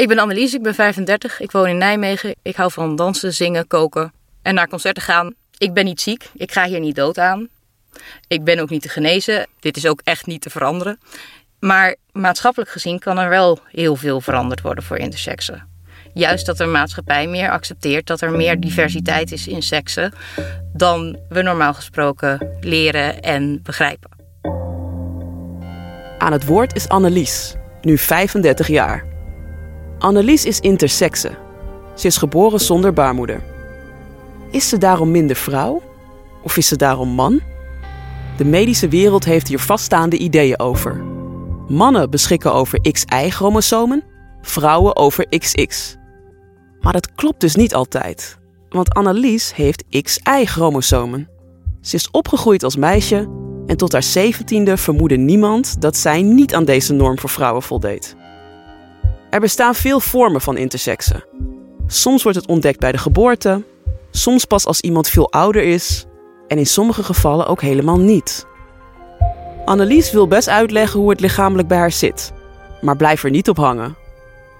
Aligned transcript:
Ik 0.00 0.08
ben 0.08 0.18
Annelies, 0.18 0.54
ik 0.54 0.62
ben 0.62 0.74
35, 0.74 1.40
ik 1.40 1.50
woon 1.50 1.66
in 1.66 1.78
Nijmegen. 1.78 2.34
Ik 2.42 2.56
hou 2.56 2.72
van 2.72 2.96
dansen, 2.96 3.34
zingen, 3.34 3.66
koken 3.66 4.12
en 4.42 4.54
naar 4.54 4.68
concerten 4.68 5.02
gaan. 5.02 5.34
Ik 5.58 5.72
ben 5.72 5.84
niet 5.84 6.00
ziek, 6.00 6.30
ik 6.34 6.52
ga 6.52 6.66
hier 6.66 6.80
niet 6.80 6.94
dood 6.94 7.18
aan. 7.18 7.48
Ik 8.28 8.44
ben 8.44 8.58
ook 8.58 8.70
niet 8.70 8.82
te 8.82 8.88
genezen, 8.88 9.46
dit 9.58 9.76
is 9.76 9.86
ook 9.86 10.00
echt 10.04 10.26
niet 10.26 10.40
te 10.40 10.50
veranderen. 10.50 10.98
Maar 11.58 11.96
maatschappelijk 12.12 12.70
gezien 12.70 12.98
kan 12.98 13.18
er 13.18 13.28
wel 13.28 13.58
heel 13.66 13.96
veel 13.96 14.20
veranderd 14.20 14.60
worden 14.60 14.84
voor 14.84 14.96
intersexen. 14.96 15.68
Juist 16.14 16.46
dat 16.46 16.56
de 16.56 16.66
maatschappij 16.66 17.26
meer 17.26 17.50
accepteert 17.50 18.06
dat 18.06 18.20
er 18.20 18.30
meer 18.30 18.60
diversiteit 18.60 19.32
is 19.32 19.46
in 19.46 19.62
seksen 19.62 20.12
dan 20.72 21.18
we 21.28 21.42
normaal 21.42 21.74
gesproken 21.74 22.56
leren 22.60 23.22
en 23.22 23.62
begrijpen. 23.62 24.10
Aan 26.18 26.32
het 26.32 26.44
woord 26.44 26.74
is 26.74 26.88
Annelies, 26.88 27.54
nu 27.80 27.98
35 27.98 28.68
jaar. 28.68 29.09
Annelies 30.00 30.44
is 30.44 30.60
intersexe. 30.60 31.30
Ze 31.94 32.06
is 32.06 32.16
geboren 32.16 32.60
zonder 32.60 32.92
baarmoeder. 32.92 33.42
Is 34.50 34.68
ze 34.68 34.78
daarom 34.78 35.10
minder 35.10 35.36
vrouw? 35.36 35.82
Of 36.42 36.56
is 36.56 36.68
ze 36.68 36.76
daarom 36.76 37.08
man? 37.08 37.40
De 38.36 38.44
medische 38.44 38.88
wereld 38.88 39.24
heeft 39.24 39.48
hier 39.48 39.58
vaststaande 39.58 40.18
ideeën 40.18 40.58
over. 40.58 41.04
Mannen 41.68 42.10
beschikken 42.10 42.52
over 42.52 42.80
XY-chromosomen, 42.80 44.04
vrouwen 44.42 44.96
over 44.96 45.26
XX. 45.28 45.96
Maar 46.80 46.92
dat 46.92 47.14
klopt 47.14 47.40
dus 47.40 47.54
niet 47.54 47.74
altijd, 47.74 48.38
want 48.68 48.94
Annelies 48.94 49.54
heeft 49.54 49.84
XY-chromosomen. 50.02 51.28
Ze 51.80 51.96
is 51.96 52.10
opgegroeid 52.10 52.62
als 52.62 52.76
meisje 52.76 53.28
en 53.66 53.76
tot 53.76 53.92
haar 53.92 54.02
zeventiende 54.02 54.76
vermoedde 54.76 55.16
niemand 55.16 55.80
dat 55.80 55.96
zij 55.96 56.22
niet 56.22 56.54
aan 56.54 56.64
deze 56.64 56.92
norm 56.92 57.18
voor 57.18 57.30
vrouwen 57.30 57.62
voldeed. 57.62 58.16
Er 59.30 59.40
bestaan 59.40 59.74
veel 59.74 60.00
vormen 60.00 60.40
van 60.40 60.56
intersexen. 60.56 61.24
Soms 61.86 62.22
wordt 62.22 62.38
het 62.38 62.48
ontdekt 62.48 62.80
bij 62.80 62.92
de 62.92 62.98
geboorte, 62.98 63.64
soms 64.10 64.44
pas 64.44 64.66
als 64.66 64.80
iemand 64.80 65.08
veel 65.08 65.32
ouder 65.32 65.62
is 65.62 66.04
en 66.48 66.58
in 66.58 66.66
sommige 66.66 67.02
gevallen 67.02 67.46
ook 67.46 67.60
helemaal 67.60 67.98
niet. 67.98 68.46
Annelies 69.64 70.12
wil 70.12 70.28
best 70.28 70.48
uitleggen 70.48 71.00
hoe 71.00 71.10
het 71.10 71.20
lichamelijk 71.20 71.68
bij 71.68 71.78
haar 71.78 71.92
zit, 71.92 72.32
maar 72.80 72.96
blijf 72.96 73.24
er 73.24 73.30
niet 73.30 73.48
op 73.48 73.56
hangen. 73.56 73.96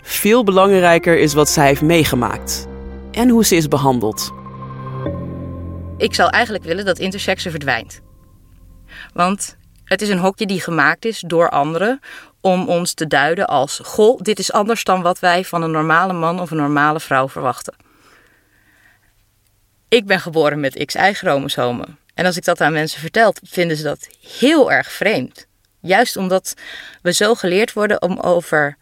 Veel 0.03 0.45
belangrijker 0.45 1.19
is 1.19 1.35
wat 1.35 1.49
zij 1.49 1.67
heeft 1.67 1.83
meegemaakt 1.83 2.67
en 3.11 3.29
hoe 3.29 3.45
ze 3.45 3.57
is 3.57 3.69
behandeld. 3.69 4.33
Ik 5.97 6.15
zou 6.15 6.31
eigenlijk 6.31 6.65
willen 6.65 6.85
dat 6.85 6.99
intersexen 6.99 7.51
verdwijnt. 7.51 8.01
Want 9.13 9.57
het 9.85 10.03
is 10.03 10.09
een 10.09 10.19
hokje 10.19 10.47
die 10.47 10.61
gemaakt 10.61 11.05
is 11.05 11.25
door 11.27 11.49
anderen 11.49 12.01
om 12.41 12.69
ons 12.69 12.95
te 12.95 13.07
duiden 13.07 13.47
als: 13.47 13.81
Goh, 13.83 14.21
dit 14.21 14.39
is 14.39 14.53
anders 14.53 14.85
dan 14.85 15.03
wat 15.03 15.19
wij 15.19 15.45
van 15.45 15.63
een 15.63 15.71
normale 15.71 16.13
man 16.13 16.41
of 16.41 16.51
een 16.51 16.57
normale 16.57 17.01
vrouw 17.01 17.29
verwachten. 17.29 17.75
Ik 19.89 20.07
ben 20.07 20.21
geboren 20.21 20.61
met 20.61 20.85
XY-chromosomen. 20.85 21.99
En 22.15 22.27
als 22.27 22.37
ik 22.37 22.45
dat 22.45 22.61
aan 22.61 22.73
mensen 22.73 23.01
vertel, 23.01 23.35
vinden 23.43 23.77
ze 23.77 23.83
dat 23.83 24.09
heel 24.39 24.73
erg 24.73 24.93
vreemd. 24.93 25.47
Juist 25.81 26.17
omdat 26.17 26.55
we 27.03 27.13
zo 27.13 27.35
geleerd 27.35 27.73
worden 27.73 28.03
om 28.03 28.19
over 28.19 28.77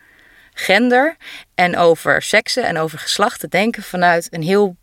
gender 0.52 1.16
en 1.54 1.76
over 1.76 2.22
seksen 2.22 2.64
en 2.64 2.78
over 2.78 2.98
geslacht 2.98 3.40
te 3.40 3.48
denken 3.48 3.82
vanuit 3.82 4.28
een 4.30 4.42
heel 4.42 4.76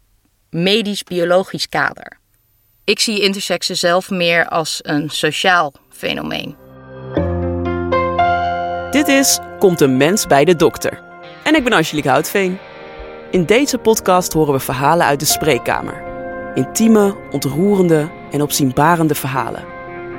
medisch-biologisch 0.49 1.69
kader. 1.69 2.17
Ik 2.83 2.99
zie 2.99 3.21
intersexen 3.21 3.77
zelf 3.77 4.09
meer 4.09 4.47
als 4.47 4.79
een 4.83 5.09
sociaal 5.09 5.73
fenomeen. 5.89 6.64
Dit 8.95 9.07
is 9.07 9.39
Komt 9.59 9.81
een 9.81 9.97
mens 9.97 10.27
bij 10.27 10.45
de 10.45 10.55
dokter. 10.55 11.01
En 11.43 11.55
ik 11.55 11.63
ben 11.63 11.73
Angelique 11.73 12.09
Houtveen. 12.09 12.57
In 13.31 13.45
deze 13.45 13.77
podcast 13.77 14.33
horen 14.33 14.53
we 14.53 14.59
verhalen 14.59 15.05
uit 15.05 15.19
de 15.19 15.25
spreekkamer. 15.25 16.03
Intieme, 16.53 17.15
ontroerende 17.31 18.09
en 18.31 18.41
opzienbarende 18.41 19.15
verhalen. 19.15 19.63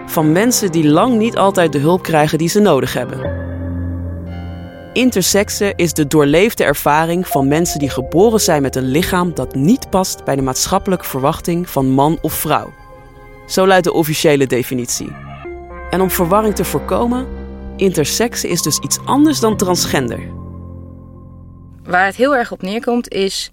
Van 0.07 0.33
mensen 0.33 0.73
die 0.73 0.89
lang 0.89 1.19
niet 1.19 1.37
altijd 1.37 1.73
de 1.73 1.79
hulp 1.79 2.03
krijgen 2.03 2.39
die 2.39 2.49
ze 2.49 2.61
nodig 2.61 2.93
hebben. 2.93 3.45
Intersexe 4.93 5.73
is 5.77 5.93
de 5.93 6.07
doorleefde 6.07 6.65
ervaring 6.65 7.29
van 7.29 7.49
mensen 7.49 7.79
die 7.79 7.91
geboren 7.91 8.41
zijn 8.41 8.63
met 8.63 8.77
een 8.77 8.89
lichaam 8.89 9.35
dat 9.35 9.55
niet 9.55 9.91
past 9.91 10.25
bij 10.25 10.37
de 10.37 10.43
maatschappelijke 10.43 11.05
verwachting 11.05 11.71
van 11.71 11.91
man 11.91 12.19
of 12.21 12.33
vrouw. 12.33 12.73
Zo 13.47 13.67
luidt 13.67 13.85
de 13.85 13.93
officiële 13.93 14.47
definitie. 14.47 15.13
En 15.91 16.01
om 16.01 16.11
verwarring 16.11 16.55
te 16.55 16.65
voorkomen, 16.65 17.45
intersexe 17.77 18.49
is 18.49 18.63
dus 18.63 18.79
iets 18.79 18.99
anders 19.05 19.41
dan 19.41 19.57
transgender. 19.57 20.21
Waar 21.85 22.07
het 22.07 22.17
heel 22.17 22.37
erg 22.37 22.53
op 22.53 22.63
neerkomt 22.63 23.09
is, 23.09 23.51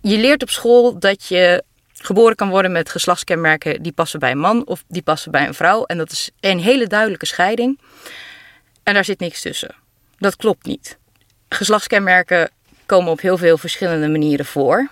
je 0.00 0.18
leert 0.18 0.42
op 0.42 0.50
school 0.50 0.98
dat 0.98 1.26
je 1.26 1.64
geboren 1.94 2.36
kan 2.36 2.48
worden 2.48 2.72
met 2.72 2.90
geslachtskenmerken 2.90 3.82
die 3.82 3.92
passen 3.92 4.20
bij 4.20 4.30
een 4.30 4.38
man 4.38 4.66
of 4.66 4.84
die 4.88 5.02
passen 5.02 5.30
bij 5.30 5.46
een 5.46 5.54
vrouw. 5.54 5.84
En 5.84 5.98
dat 5.98 6.10
is 6.12 6.30
een 6.40 6.58
hele 6.58 6.86
duidelijke 6.86 7.26
scheiding. 7.26 7.80
En 8.82 8.94
daar 8.94 9.04
zit 9.04 9.18
niks 9.20 9.40
tussen. 9.40 9.74
Dat 10.18 10.36
klopt 10.36 10.66
niet. 10.66 10.98
Geslachtskenmerken 11.48 12.50
komen 12.86 13.10
op 13.10 13.20
heel 13.20 13.38
veel 13.38 13.58
verschillende 13.58 14.08
manieren 14.08 14.46
voor. 14.46 14.88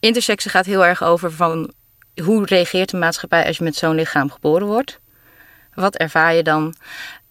Intersexe 0.00 0.48
gaat 0.48 0.66
heel 0.66 0.84
erg 0.84 1.02
over 1.02 1.32
van 1.32 1.72
hoe 2.22 2.46
reageert 2.46 2.90
de 2.90 2.96
maatschappij 2.96 3.46
als 3.46 3.58
je 3.58 3.64
met 3.64 3.76
zo'n 3.76 3.94
lichaam 3.94 4.30
geboren 4.30 4.66
wordt. 4.66 5.00
Wat 5.74 5.96
ervaar 5.96 6.34
je 6.34 6.42
dan? 6.42 6.74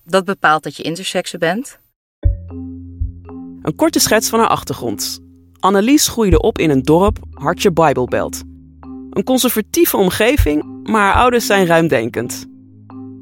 Dat 0.09 0.25
bepaalt 0.25 0.63
dat 0.63 0.75
je 0.75 0.83
intersexe 0.83 1.37
bent. 1.37 1.79
Een 3.61 3.73
korte 3.75 3.99
schets 3.99 4.29
van 4.29 4.39
haar 4.39 4.47
achtergrond. 4.47 5.19
Annelies 5.59 6.07
groeide 6.07 6.41
op 6.41 6.57
in 6.57 6.69
een 6.69 6.81
dorp, 6.81 7.17
hartje 7.33 7.71
Bijbelbelt. 7.71 8.41
Een 9.09 9.23
conservatieve 9.23 9.97
omgeving, 9.97 10.87
maar 10.89 11.01
haar 11.01 11.21
ouders 11.21 11.45
zijn 11.45 11.65
ruimdenkend. 11.65 12.45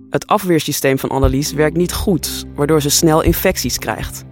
Het 0.10 0.28
afweersysteem 0.28 1.00
van 1.00 1.10
Annelies 1.10 1.54
werkt 1.54 1.78
niet 1.78 1.94
goed, 1.94 2.46
waardoor 2.56 2.82
ze 2.82 2.90
snel 2.90 3.22
infecties 3.22 3.78
krijgt. 3.78 4.24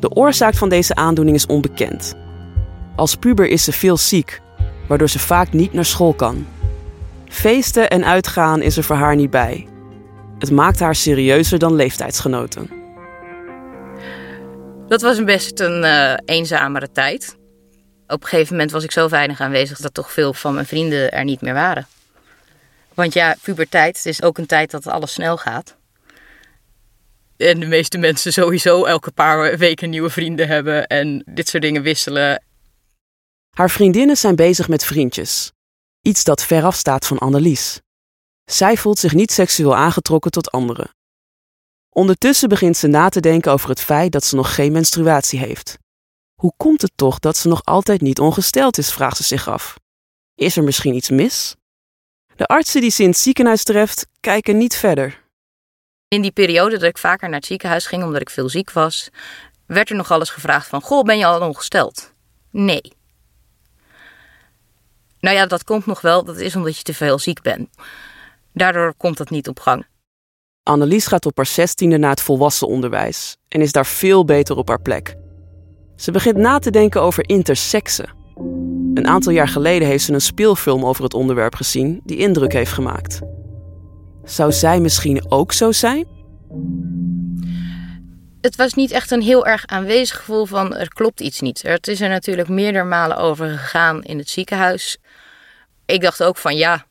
De 0.00 0.10
oorzaak 0.10 0.54
van 0.54 0.68
deze 0.68 0.94
aandoening 0.94 1.36
is 1.36 1.46
onbekend. 1.46 2.14
Als 2.96 3.14
puber 3.14 3.46
is 3.46 3.64
ze 3.64 3.72
veel 3.72 3.96
ziek, 3.96 4.40
waardoor 4.86 5.08
ze 5.08 5.18
vaak 5.18 5.52
niet 5.52 5.72
naar 5.72 5.84
school 5.84 6.14
kan. 6.14 6.46
Feesten 7.28 7.90
en 7.90 8.04
uitgaan 8.04 8.62
is 8.62 8.76
er 8.76 8.84
voor 8.84 8.96
haar 8.96 9.16
niet 9.16 9.30
bij. 9.30 9.66
Het 10.38 10.50
maakt 10.50 10.80
haar 10.80 10.94
serieuzer 10.94 11.58
dan 11.58 11.74
leeftijdsgenoten. 11.74 12.70
Dat 14.88 15.02
was 15.02 15.24
best 15.24 15.60
een 15.60 15.82
uh, 15.82 16.14
eenzamere 16.24 16.90
tijd. 16.92 17.36
Op 18.06 18.22
een 18.22 18.28
gegeven 18.28 18.52
moment 18.52 18.70
was 18.70 18.84
ik 18.84 18.92
zo 18.92 19.08
weinig 19.08 19.40
aanwezig 19.40 19.78
dat 19.78 19.94
toch 19.94 20.12
veel 20.12 20.34
van 20.34 20.54
mijn 20.54 20.66
vrienden 20.66 21.12
er 21.12 21.24
niet 21.24 21.40
meer 21.40 21.54
waren. 21.54 21.86
Want 22.94 23.12
ja, 23.12 23.36
puberteit 23.42 24.06
is 24.06 24.22
ook 24.22 24.38
een 24.38 24.46
tijd 24.46 24.70
dat 24.70 24.86
alles 24.86 25.12
snel 25.12 25.36
gaat. 25.36 25.76
En 27.36 27.60
de 27.60 27.66
meeste 27.66 27.98
mensen 27.98 28.32
sowieso 28.32 28.84
elke 28.84 29.10
paar 29.10 29.58
weken 29.58 29.90
nieuwe 29.90 30.10
vrienden 30.10 30.48
hebben 30.48 30.86
en 30.86 31.22
dit 31.26 31.48
soort 31.48 31.62
dingen 31.62 31.82
wisselen. 31.82 32.42
Haar 33.56 33.70
vriendinnen 33.70 34.16
zijn 34.16 34.36
bezig 34.36 34.68
met 34.68 34.84
vriendjes. 34.84 35.52
Iets 36.02 36.24
dat 36.24 36.44
veraf 36.44 36.76
staat 36.76 37.06
van 37.06 37.18
Annelies. 37.18 37.80
Zij 38.50 38.76
voelt 38.76 38.98
zich 38.98 39.12
niet 39.12 39.32
seksueel 39.32 39.76
aangetrokken 39.76 40.30
tot 40.30 40.50
anderen. 40.50 40.90
Ondertussen 41.88 42.48
begint 42.48 42.76
ze 42.76 42.86
na 42.86 43.08
te 43.08 43.20
denken 43.20 43.52
over 43.52 43.68
het 43.68 43.80
feit 43.80 44.12
dat 44.12 44.24
ze 44.24 44.36
nog 44.36 44.54
geen 44.54 44.72
menstruatie 44.72 45.38
heeft. 45.38 45.78
Hoe 46.34 46.52
komt 46.56 46.82
het 46.82 46.92
toch 46.94 47.18
dat 47.18 47.36
ze 47.36 47.48
nog 47.48 47.64
altijd 47.64 48.00
niet 48.00 48.18
ongesteld 48.18 48.78
is, 48.78 48.92
vraagt 48.92 49.16
ze 49.16 49.22
zich 49.22 49.48
af. 49.48 49.78
Is 50.34 50.56
er 50.56 50.62
misschien 50.62 50.94
iets 50.94 51.10
mis? 51.10 51.54
De 52.36 52.46
artsen 52.46 52.80
die 52.80 52.90
ze 52.90 53.02
in 53.02 53.08
het 53.08 53.18
ziekenhuis 53.18 53.64
treft, 53.64 54.06
kijken 54.20 54.56
niet 54.56 54.76
verder. 54.76 55.24
In 56.08 56.22
die 56.22 56.32
periode 56.32 56.78
dat 56.78 56.88
ik 56.88 56.98
vaker 56.98 57.28
naar 57.28 57.38
het 57.38 57.46
ziekenhuis 57.46 57.86
ging 57.86 58.04
omdat 58.04 58.20
ik 58.20 58.30
veel 58.30 58.48
ziek 58.48 58.70
was, 58.70 59.08
werd 59.66 59.90
er 59.90 59.96
nog 59.96 60.10
alles 60.10 60.30
gevraagd 60.30 60.68
van: 60.68 60.80
Goh, 60.80 61.04
ben 61.04 61.18
je 61.18 61.26
al 61.26 61.40
ongesteld? 61.40 62.12
Nee. 62.50 62.92
Nou 65.20 65.36
ja, 65.36 65.46
dat 65.46 65.64
komt 65.64 65.86
nog 65.86 66.00
wel. 66.00 66.24
Dat 66.24 66.38
is 66.38 66.56
omdat 66.56 66.76
je 66.76 66.82
te 66.82 66.94
veel 66.94 67.18
ziek 67.18 67.42
bent. 67.42 67.68
Daardoor 68.58 68.94
komt 68.96 69.16
dat 69.16 69.30
niet 69.30 69.48
op 69.48 69.60
gang. 69.60 69.86
Annelies 70.62 71.06
gaat 71.06 71.26
op 71.26 71.36
haar 71.36 71.46
zestiende 71.46 71.98
naar 71.98 72.10
het 72.10 72.20
volwassen 72.20 72.66
onderwijs 72.66 73.36
en 73.48 73.60
is 73.60 73.72
daar 73.72 73.86
veel 73.86 74.24
beter 74.24 74.56
op 74.56 74.68
haar 74.68 74.80
plek. 74.80 75.16
Ze 75.96 76.10
begint 76.10 76.36
na 76.36 76.58
te 76.58 76.70
denken 76.70 77.02
over 77.02 77.28
intersexe. 77.28 78.08
Een 78.94 79.06
aantal 79.06 79.32
jaar 79.32 79.48
geleden 79.48 79.88
heeft 79.88 80.04
ze 80.04 80.12
een 80.12 80.20
speelfilm 80.20 80.84
over 80.84 81.04
het 81.04 81.14
onderwerp 81.14 81.54
gezien 81.54 82.00
die 82.04 82.16
indruk 82.16 82.52
heeft 82.52 82.72
gemaakt. 82.72 83.20
Zou 84.24 84.52
zij 84.52 84.80
misschien 84.80 85.30
ook 85.30 85.52
zo 85.52 85.72
zijn? 85.72 86.06
Het 88.40 88.56
was 88.56 88.74
niet 88.74 88.90
echt 88.90 89.10
een 89.10 89.22
heel 89.22 89.46
erg 89.46 89.66
aanwezig 89.66 90.16
gevoel 90.16 90.44
van 90.46 90.76
er 90.76 90.88
klopt 90.88 91.20
iets 91.20 91.40
niet. 91.40 91.62
Het 91.62 91.88
is 91.88 92.00
er 92.00 92.08
natuurlijk 92.08 92.48
meerdere 92.48 92.84
malen 92.84 93.16
over 93.16 93.48
gegaan 93.48 94.02
in 94.02 94.18
het 94.18 94.28
ziekenhuis. 94.28 94.98
Ik 95.86 96.00
dacht 96.00 96.22
ook 96.22 96.36
van 96.36 96.56
ja, 96.56 96.87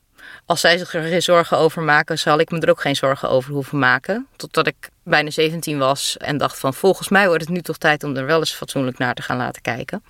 als 0.48 0.60
zij 0.60 0.78
zich 0.78 0.94
er 0.94 1.02
geen 1.02 1.22
zorgen 1.22 1.58
over 1.58 1.82
maken, 1.82 2.18
zal 2.18 2.38
ik 2.38 2.50
me 2.50 2.60
er 2.60 2.70
ook 2.70 2.80
geen 2.80 2.96
zorgen 2.96 3.30
over 3.30 3.52
hoeven 3.52 3.78
maken. 3.78 4.26
Totdat 4.36 4.66
ik 4.66 4.88
bijna 5.02 5.30
17 5.30 5.78
was 5.78 6.16
en 6.16 6.38
dacht 6.38 6.58
van 6.58 6.74
volgens 6.74 7.08
mij 7.08 7.26
wordt 7.26 7.42
het 7.42 7.52
nu 7.52 7.60
toch 7.60 7.78
tijd 7.78 8.04
om 8.04 8.16
er 8.16 8.26
wel 8.26 8.38
eens 8.38 8.52
fatsoenlijk 8.52 8.98
naar 8.98 9.14
te 9.14 9.22
gaan 9.22 9.36
laten 9.36 9.62
kijken. 9.62 10.04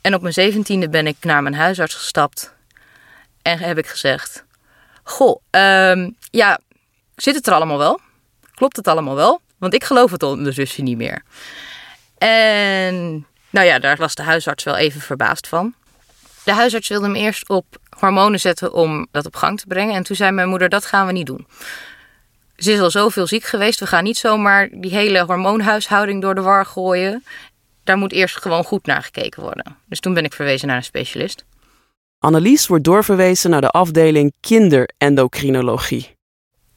En 0.00 0.14
op 0.14 0.20
mijn 0.22 0.34
zeventiende 0.34 0.88
ben 0.88 1.06
ik 1.06 1.16
naar 1.20 1.42
mijn 1.42 1.54
huisarts 1.54 1.94
gestapt 1.94 2.54
en 3.42 3.58
heb 3.58 3.78
ik 3.78 3.86
gezegd: 3.86 4.44
Goh, 5.02 5.40
um, 5.50 6.16
ja, 6.30 6.58
zit 7.16 7.34
het 7.34 7.46
er 7.46 7.52
allemaal 7.52 7.78
wel? 7.78 8.00
Klopt 8.54 8.76
het 8.76 8.88
allemaal 8.88 9.14
wel? 9.14 9.40
Want 9.58 9.74
ik 9.74 9.84
geloof 9.84 10.10
het 10.10 10.22
ondertussen 10.22 10.84
niet 10.84 10.96
meer. 10.96 11.22
En 12.18 13.26
nou 13.50 13.66
ja, 13.66 13.78
daar 13.78 13.96
was 13.96 14.14
de 14.14 14.22
huisarts 14.22 14.64
wel 14.64 14.76
even 14.76 15.00
verbaasd 15.00 15.48
van. 15.48 15.74
De 16.44 16.52
huisarts 16.52 16.88
wilde 16.88 17.06
hem 17.06 17.14
eerst 17.14 17.48
op 17.48 17.64
hormonen 17.98 18.40
zetten 18.40 18.72
om 18.72 19.06
dat 19.10 19.26
op 19.26 19.36
gang 19.36 19.60
te 19.60 19.66
brengen. 19.66 19.94
En 19.94 20.02
toen 20.02 20.16
zei 20.16 20.30
mijn 20.30 20.48
moeder: 20.48 20.68
Dat 20.68 20.86
gaan 20.86 21.06
we 21.06 21.12
niet 21.12 21.26
doen. 21.26 21.46
Ze 22.56 22.72
is 22.72 22.80
al 22.80 22.90
zoveel 22.90 23.26
ziek 23.26 23.44
geweest. 23.44 23.80
We 23.80 23.86
gaan 23.86 24.04
niet 24.04 24.18
zomaar 24.18 24.68
die 24.72 24.90
hele 24.90 25.24
hormoonhuishouding 25.24 26.22
door 26.22 26.34
de 26.34 26.40
war 26.40 26.66
gooien. 26.66 27.24
Daar 27.84 27.96
moet 27.96 28.12
eerst 28.12 28.36
gewoon 28.36 28.64
goed 28.64 28.86
naar 28.86 29.02
gekeken 29.02 29.42
worden. 29.42 29.76
Dus 29.86 30.00
toen 30.00 30.14
ben 30.14 30.24
ik 30.24 30.32
verwezen 30.32 30.68
naar 30.68 30.76
een 30.76 30.82
specialist. 30.82 31.44
Annelies 32.18 32.66
wordt 32.66 32.84
doorverwezen 32.84 33.50
naar 33.50 33.60
de 33.60 33.70
afdeling 33.70 34.32
kinderendocrinologie. 34.40 36.18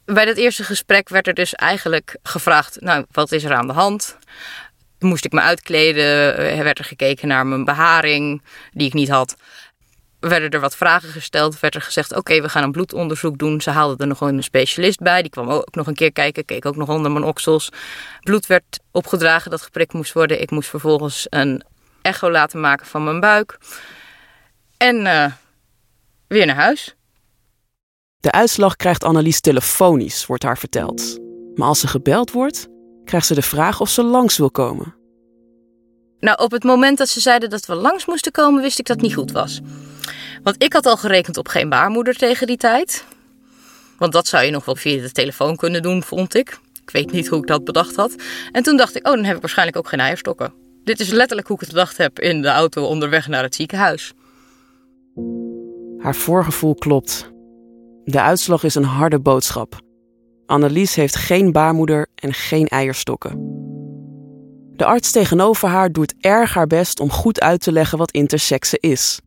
Bij 0.04 0.24
dat 0.24 0.36
eerste 0.36 0.64
gesprek 0.64 1.08
werd 1.08 1.26
er 1.26 1.34
dus 1.34 1.54
eigenlijk 1.54 2.16
gevraagd: 2.22 2.80
Nou, 2.80 3.04
wat 3.10 3.32
is 3.32 3.44
er 3.44 3.54
aan 3.54 3.66
de 3.66 3.72
hand? 3.72 4.18
Moest 5.04 5.24
ik 5.24 5.32
me 5.32 5.40
uitkleden? 5.40 6.36
Werd 6.64 6.78
er 6.78 6.84
gekeken 6.84 7.28
naar 7.28 7.46
mijn 7.46 7.64
beharing, 7.64 8.42
die 8.72 8.86
ik 8.86 8.94
niet 8.94 9.08
had 9.08 9.36
werden 10.28 10.50
er 10.50 10.60
wat 10.60 10.76
vragen 10.76 11.08
gesteld. 11.08 11.60
Werd 11.60 11.74
er 11.74 11.80
gezegd: 11.80 12.16
Oké, 12.16 12.40
we 12.40 12.48
gaan 12.48 12.62
een 12.62 12.72
bloedonderzoek 12.72 13.38
doen. 13.38 13.60
Ze 13.60 13.70
haalden 13.70 13.98
er 13.98 14.06
nog 14.06 14.20
een 14.20 14.42
specialist 14.42 15.00
bij. 15.00 15.22
Die 15.22 15.30
kwam 15.30 15.48
ook 15.48 15.74
nog 15.74 15.86
een 15.86 15.94
keer 15.94 16.12
kijken. 16.12 16.44
Keek 16.44 16.66
ook 16.66 16.76
nog 16.76 16.88
onder 16.88 17.10
mijn 17.10 17.24
oksels. 17.24 17.68
Bloed 18.20 18.46
werd 18.46 18.80
opgedragen 18.90 19.50
dat 19.50 19.62
geprikt 19.62 19.92
moest 19.92 20.12
worden. 20.12 20.40
Ik 20.40 20.50
moest 20.50 20.68
vervolgens 20.68 21.26
een 21.28 21.62
echo 22.02 22.30
laten 22.30 22.60
maken 22.60 22.86
van 22.86 23.04
mijn 23.04 23.20
buik. 23.20 23.58
En 24.76 24.96
uh, 25.00 25.26
weer 26.26 26.46
naar 26.46 26.56
huis. 26.56 26.94
De 28.20 28.32
uitslag 28.32 28.76
krijgt 28.76 29.04
Annelies 29.04 29.40
telefonisch, 29.40 30.26
wordt 30.26 30.42
haar 30.42 30.58
verteld. 30.58 31.18
Maar 31.54 31.68
als 31.68 31.80
ze 31.80 31.86
gebeld 31.86 32.30
wordt, 32.32 32.68
krijgt 33.04 33.26
ze 33.26 33.34
de 33.34 33.42
vraag 33.42 33.80
of 33.80 33.88
ze 33.88 34.02
langs 34.02 34.36
wil 34.36 34.50
komen. 34.50 34.94
Nou, 36.20 36.42
op 36.42 36.50
het 36.50 36.64
moment 36.64 36.98
dat 36.98 37.08
ze 37.08 37.20
zeiden 37.20 37.50
dat 37.50 37.66
we 37.66 37.74
langs 37.74 38.06
moesten 38.06 38.32
komen, 38.32 38.62
wist 38.62 38.78
ik 38.78 38.86
dat 38.86 38.96
het 38.96 39.04
niet 39.04 39.14
goed 39.14 39.32
was. 39.32 39.60
Want 40.42 40.62
ik 40.62 40.72
had 40.72 40.86
al 40.86 40.96
gerekend 40.96 41.36
op 41.36 41.48
geen 41.48 41.68
baarmoeder 41.68 42.16
tegen 42.16 42.46
die 42.46 42.56
tijd. 42.56 43.04
Want 43.98 44.12
dat 44.12 44.26
zou 44.26 44.44
je 44.44 44.50
nog 44.50 44.64
wel 44.64 44.76
via 44.76 45.02
de 45.02 45.12
telefoon 45.12 45.56
kunnen 45.56 45.82
doen, 45.82 46.02
vond 46.02 46.34
ik. 46.34 46.58
Ik 46.82 46.90
weet 46.90 47.12
niet 47.12 47.28
hoe 47.28 47.38
ik 47.38 47.46
dat 47.46 47.64
bedacht 47.64 47.96
had. 47.96 48.14
En 48.52 48.62
toen 48.62 48.76
dacht 48.76 48.96
ik, 48.96 49.06
oh, 49.06 49.14
dan 49.14 49.24
heb 49.24 49.34
ik 49.34 49.40
waarschijnlijk 49.40 49.78
ook 49.78 49.88
geen 49.88 50.00
eierstokken. 50.00 50.52
Dit 50.84 51.00
is 51.00 51.10
letterlijk 51.10 51.48
hoe 51.48 51.56
ik 51.56 51.62
het 51.62 51.70
gedacht 51.70 51.96
heb 51.96 52.18
in 52.18 52.42
de 52.42 52.48
auto 52.48 52.84
onderweg 52.84 53.28
naar 53.28 53.42
het 53.42 53.54
ziekenhuis. 53.54 54.12
Haar 55.98 56.14
voorgevoel 56.14 56.74
klopt. 56.74 57.32
De 58.04 58.20
uitslag 58.20 58.64
is 58.64 58.74
een 58.74 58.84
harde 58.84 59.18
boodschap. 59.18 59.80
Annelies 60.46 60.94
heeft 60.94 61.16
geen 61.16 61.52
baarmoeder 61.52 62.06
en 62.14 62.32
geen 62.32 62.66
eierstokken. 62.66 63.62
De 64.76 64.84
arts 64.84 65.10
tegenover 65.10 65.68
haar 65.68 65.92
doet 65.92 66.14
erg 66.20 66.54
haar 66.54 66.66
best 66.66 67.00
om 67.00 67.10
goed 67.10 67.40
uit 67.40 67.60
te 67.60 67.72
leggen 67.72 67.98
wat 67.98 68.10
intersexe 68.10 68.78
is. 68.80 69.20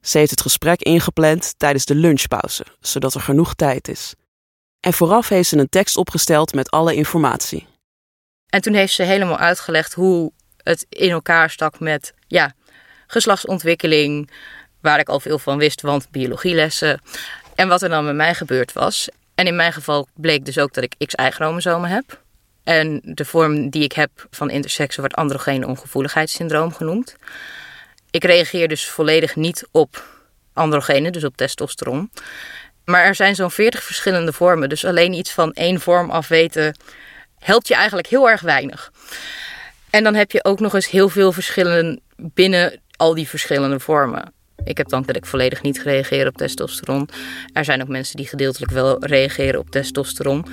Ze 0.00 0.18
heeft 0.18 0.30
het 0.30 0.40
gesprek 0.40 0.82
ingepland 0.82 1.54
tijdens 1.56 1.84
de 1.84 1.94
lunchpauze, 1.94 2.64
zodat 2.80 3.14
er 3.14 3.20
genoeg 3.20 3.54
tijd 3.54 3.88
is. 3.88 4.14
En 4.80 4.92
vooraf 4.92 5.28
heeft 5.28 5.48
ze 5.48 5.58
een 5.58 5.68
tekst 5.68 5.96
opgesteld 5.96 6.54
met 6.54 6.70
alle 6.70 6.94
informatie. 6.94 7.66
En 8.46 8.60
toen 8.60 8.74
heeft 8.74 8.92
ze 8.92 9.02
helemaal 9.02 9.38
uitgelegd 9.38 9.92
hoe 9.92 10.32
het 10.56 10.86
in 10.88 11.10
elkaar 11.10 11.50
stak 11.50 11.80
met 11.80 12.14
ja, 12.26 12.54
geslachtsontwikkeling, 13.06 14.30
waar 14.80 14.98
ik 14.98 15.08
al 15.08 15.20
veel 15.20 15.38
van 15.38 15.58
wist, 15.58 15.80
want 15.80 16.10
biologielessen. 16.10 17.00
En 17.54 17.68
wat 17.68 17.82
er 17.82 17.88
dan 17.88 18.04
met 18.04 18.14
mij 18.14 18.34
gebeurd 18.34 18.72
was. 18.72 19.08
En 19.40 19.46
in 19.46 19.56
mijn 19.56 19.72
geval 19.72 20.08
bleek 20.14 20.44
dus 20.44 20.58
ook 20.58 20.72
dat 20.74 20.84
ik 20.84 21.06
XY-chromosomen 21.06 21.90
heb. 21.90 22.22
En 22.64 23.00
de 23.04 23.24
vorm 23.24 23.70
die 23.70 23.82
ik 23.82 23.92
heb 23.92 24.10
van 24.30 24.50
intersexe 24.50 25.00
wordt 25.00 25.14
androgene 25.14 25.66
ongevoeligheidssyndroom 25.66 26.72
genoemd. 26.72 27.16
Ik 28.10 28.24
reageer 28.24 28.68
dus 28.68 28.88
volledig 28.88 29.36
niet 29.36 29.68
op 29.70 30.04
androgenen, 30.52 31.12
dus 31.12 31.24
op 31.24 31.36
testosteron. 31.36 32.10
Maar 32.84 33.04
er 33.04 33.14
zijn 33.14 33.34
zo'n 33.34 33.50
40 33.50 33.82
verschillende 33.82 34.32
vormen. 34.32 34.68
Dus 34.68 34.84
alleen 34.84 35.12
iets 35.12 35.30
van 35.30 35.52
één 35.52 35.80
vorm 35.80 36.10
afweten 36.10 36.76
helpt 37.38 37.68
je 37.68 37.74
eigenlijk 37.74 38.06
heel 38.06 38.30
erg 38.30 38.40
weinig. 38.40 38.92
En 39.90 40.04
dan 40.04 40.14
heb 40.14 40.30
je 40.30 40.44
ook 40.44 40.60
nog 40.60 40.74
eens 40.74 40.90
heel 40.90 41.08
veel 41.08 41.32
verschillen 41.32 42.00
binnen 42.16 42.80
al 42.96 43.14
die 43.14 43.28
verschillende 43.28 43.80
vormen. 43.80 44.32
Ik 44.64 44.76
heb 44.76 44.88
dan 44.88 45.04
ik 45.06 45.26
volledig 45.26 45.62
niet 45.62 45.80
gereageerd 45.80 46.28
op 46.28 46.36
testosteron. 46.36 47.08
Er 47.52 47.64
zijn 47.64 47.82
ook 47.82 47.88
mensen 47.88 48.16
die 48.16 48.26
gedeeltelijk 48.26 48.72
wel 48.72 49.04
reageren 49.04 49.60
op 49.60 49.70
testosteron. 49.70 50.44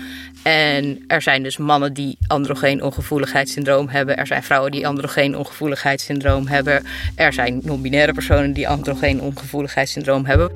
En 0.43 1.03
er 1.07 1.21
zijn 1.21 1.43
dus 1.43 1.57
mannen 1.57 1.93
die 1.93 2.17
androgeen 2.27 2.83
ongevoeligheidssyndroom 2.83 3.87
hebben. 3.87 4.17
Er 4.17 4.27
zijn 4.27 4.43
vrouwen 4.43 4.71
die 4.71 4.87
androgeen 4.87 5.37
ongevoeligheidssyndroom 5.37 6.47
hebben. 6.47 6.83
Er 7.15 7.33
zijn 7.33 7.61
non-binaire 7.63 8.13
personen 8.13 8.53
die 8.53 8.69
androgeen 8.69 9.21
ongevoeligheidssyndroom 9.21 10.25
hebben. 10.25 10.51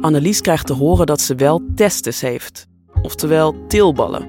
Annelies 0.00 0.40
krijgt 0.40 0.66
te 0.66 0.72
horen 0.72 1.06
dat 1.06 1.20
ze 1.20 1.34
wel 1.34 1.62
testes 1.74 2.20
heeft, 2.20 2.66
oftewel 3.02 3.66
tilballen. 3.66 4.28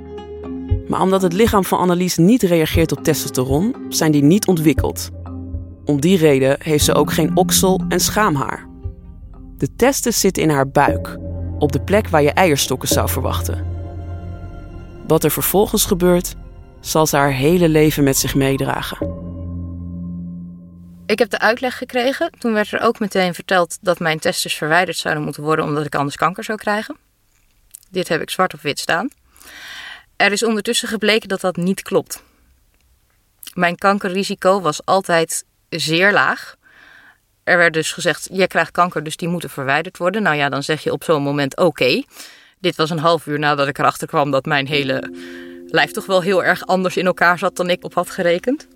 Maar 0.88 1.02
omdat 1.02 1.22
het 1.22 1.34
lichaam 1.34 1.64
van 1.64 1.80
Annelies 1.80 2.18
niet 2.18 2.42
reageert 2.44 2.92
op 2.92 3.04
testosteron, 3.04 3.76
zijn 3.90 4.12
die 4.12 4.24
niet 4.24 4.48
ontwikkeld. 4.48 5.10
Om 5.86 6.02
die 6.02 6.18
reden 6.18 6.58
heeft 6.60 6.84
ze 6.84 6.94
ook 6.94 7.14
geen 7.14 7.38
oksel 7.38 7.82
en 7.90 8.00
schaamhaar. 8.00 8.68
De 9.58 9.76
testen 9.76 10.14
zitten 10.14 10.44
in 10.44 10.50
haar 10.50 10.70
buik, 10.70 11.18
op 11.60 11.72
de 11.72 11.82
plek 11.82 12.08
waar 12.08 12.22
je 12.22 12.32
eierstokken 12.32 12.88
zou 12.88 13.10
verwachten. 13.10 13.66
Wat 15.08 15.24
er 15.24 15.32
vervolgens 15.32 15.86
gebeurt, 15.86 16.36
zal 16.80 17.08
ze 17.08 17.18
haar 17.18 17.32
hele 17.32 17.70
leven 17.70 18.04
met 18.04 18.18
zich 18.18 18.36
meedragen. 18.36 19.22
Ik 21.06 21.20
heb 21.20 21.30
de 21.30 21.40
uitleg 21.40 21.78
gekregen. 21.78 22.32
Toen 22.40 22.54
werd 22.54 22.72
er 22.72 22.82
ook 22.82 23.00
meteen 23.00 23.34
verteld 23.34 23.78
dat 23.82 24.00
mijn 24.00 24.20
testes 24.20 24.54
verwijderd 24.54 24.98
zouden 24.98 25.24
moeten 25.24 25.44
worden 25.44 25.66
omdat 25.66 25.86
ik 25.86 25.96
anders 25.96 26.16
kanker 26.16 26.44
zou 26.44 26.58
krijgen. 26.58 26.98
Dit 27.92 28.08
heb 28.08 28.22
ik 28.22 28.30
zwart 28.30 28.54
op 28.54 28.62
wit 28.62 28.80
staan. 28.80 29.10
Er 30.16 30.32
is 30.32 30.44
ondertussen 30.44 30.88
gebleken 30.88 31.30
dat 31.30 31.42
dat 31.42 31.56
niet 31.56 31.82
klopt. 31.82 32.24
Mijn 33.54 33.78
kankerrisico 33.78 34.62
was 34.62 34.86
altijd 34.86 35.46
zeer 35.80 36.12
laag. 36.12 36.56
Er 37.44 37.58
werd 37.58 37.74
dus 37.74 37.92
gezegd: 37.92 38.30
je 38.32 38.48
krijgt 38.48 38.72
kanker, 38.72 39.04
dus 39.04 39.18
die 39.18 39.28
moeten 39.28 39.50
verwijderd 39.50 39.98
worden. 39.98 40.24
Nou 40.24 40.36
ja, 40.36 40.50
dan 40.50 40.64
zeg 40.64 40.84
je 40.84 40.92
op 40.92 41.04
zo'n 41.04 41.24
moment: 41.24 41.58
oké. 41.58 42.04
Dit 42.60 42.76
was 42.76 42.90
een 42.90 43.00
half 43.00 43.26
uur 43.26 43.40
nadat 43.40 43.68
ik 43.68 43.78
erachter 43.78 44.08
kwam 44.08 44.32
dat 44.32 44.46
mijn 44.46 44.68
hele 44.68 45.14
lijf 45.66 45.92
toch 45.92 46.06
wel 46.06 46.22
heel 46.22 46.44
erg 46.44 46.66
anders 46.66 46.98
in 46.98 47.06
elkaar 47.06 47.38
zat 47.38 47.56
dan 47.56 47.70
ik 47.70 47.84
op 47.84 47.94
had 47.94 48.10
gerekend. 48.10 48.68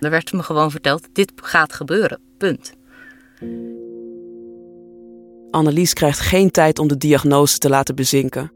Er 0.00 0.10
werd 0.10 0.32
me 0.32 0.42
gewoon 0.42 0.70
verteld: 0.70 1.08
dit 1.12 1.32
gaat 1.36 1.72
gebeuren. 1.72 2.20
Punt. 2.38 2.72
Annelies 5.50 5.92
krijgt 5.92 6.20
geen 6.20 6.50
tijd 6.50 6.78
om 6.78 6.88
de 6.88 6.96
diagnose 6.96 7.58
te 7.58 7.68
laten 7.68 7.94
bezinken. 7.94 8.52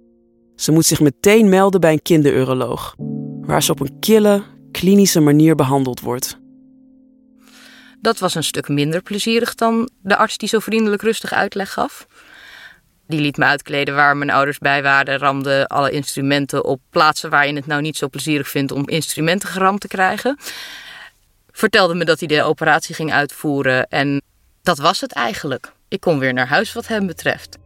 Ze 0.57 0.73
moet 0.73 0.87
zich 0.87 1.01
meteen 1.01 1.49
melden 1.49 1.81
bij 1.81 1.93
een 1.93 2.03
kinderuroloog, 2.03 2.95
waar 3.41 3.63
ze 3.63 3.71
op 3.71 3.81
een 3.81 3.99
kille, 4.01 4.43
klinische 4.71 5.21
manier 5.21 5.55
behandeld 5.55 6.01
wordt. 6.01 6.43
Dat 8.05 8.19
was 8.19 8.35
een 8.35 8.45
stuk 8.45 8.69
minder 8.69 9.03
plezierig 9.03 9.55
dan 9.55 9.89
de 10.03 10.17
arts 10.17 10.39
die 10.39 10.49
zo 10.49 10.59
vriendelijk 10.59 11.03
rustig 11.03 11.33
uitleg 11.33 11.73
gaf. 11.73 12.07
Die 13.07 13.21
liet 13.21 13.37
me 13.37 13.45
uitkleden 13.45 13.95
waar 13.95 14.17
mijn 14.17 14.31
ouders 14.31 14.59
bij 14.59 14.83
waren, 14.83 15.19
ramde 15.19 15.67
alle 15.67 15.91
instrumenten 15.91 16.65
op 16.65 16.81
plaatsen 16.91 17.31
waar 17.31 17.47
je 17.47 17.55
het 17.55 17.67
nou 17.67 17.81
niet 17.83 17.97
zo 17.97 18.09
plezierig 18.09 18.49
vindt 18.49 18.73
om 18.73 18.89
instrumenten 18.89 19.49
geramd 19.49 19.81
te 19.81 19.89
krijgen. 19.89 20.39
Vertelde 21.51 21.95
me 21.95 22.05
dat 22.05 22.19
hij 22.19 22.29
de 22.29 22.43
operatie 22.43 22.95
ging 22.95 23.13
uitvoeren 23.13 23.89
en 23.89 24.23
dat 24.63 24.79
was 24.79 25.01
het 25.01 25.13
eigenlijk. 25.13 25.73
Ik 25.89 26.01
kon 26.01 26.19
weer 26.19 26.33
naar 26.33 26.49
huis 26.49 26.73
wat 26.73 26.87
hem 26.87 27.07
betreft. 27.07 27.59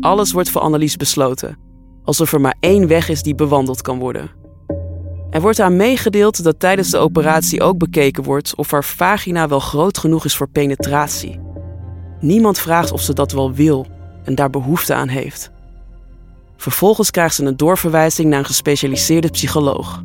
Alles 0.00 0.32
wordt 0.32 0.50
voor 0.50 0.60
Annelies 0.60 0.96
besloten, 0.96 1.58
alsof 2.04 2.32
er 2.32 2.40
maar 2.40 2.56
één 2.60 2.88
weg 2.88 3.08
is 3.08 3.22
die 3.22 3.34
bewandeld 3.34 3.82
kan 3.82 3.98
worden. 3.98 4.45
Er 5.36 5.42
wordt 5.42 5.60
aan 5.60 5.76
meegedeeld 5.76 6.44
dat 6.44 6.60
tijdens 6.60 6.90
de 6.90 6.98
operatie 6.98 7.62
ook 7.62 7.78
bekeken 7.78 8.22
wordt 8.22 8.54
of 8.54 8.70
haar 8.70 8.84
vagina 8.84 9.48
wel 9.48 9.60
groot 9.60 9.98
genoeg 9.98 10.24
is 10.24 10.36
voor 10.36 10.48
penetratie. 10.48 11.40
Niemand 12.20 12.58
vraagt 12.58 12.92
of 12.92 13.00
ze 13.00 13.12
dat 13.12 13.32
wel 13.32 13.52
wil 13.52 13.86
en 14.24 14.34
daar 14.34 14.50
behoefte 14.50 14.94
aan 14.94 15.08
heeft. 15.08 15.50
Vervolgens 16.56 17.10
krijgt 17.10 17.34
ze 17.34 17.44
een 17.44 17.56
doorverwijzing 17.56 18.28
naar 18.28 18.38
een 18.38 18.44
gespecialiseerde 18.44 19.28
psycholoog. 19.28 20.02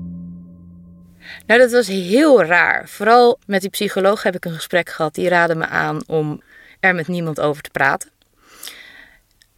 Nou, 1.47 1.59
dat 1.59 1.71
was 1.71 1.87
heel 1.87 2.43
raar. 2.43 2.89
Vooral 2.89 3.39
met 3.45 3.61
die 3.61 3.69
psycholoog 3.69 4.23
heb 4.23 4.35
ik 4.35 4.45
een 4.45 4.53
gesprek 4.53 4.89
gehad. 4.89 5.15
Die 5.15 5.29
raadde 5.29 5.55
me 5.55 5.67
aan 5.67 5.99
om 6.07 6.41
er 6.79 6.95
met 6.95 7.07
niemand 7.07 7.39
over 7.39 7.61
te 7.61 7.69
praten. 7.69 8.09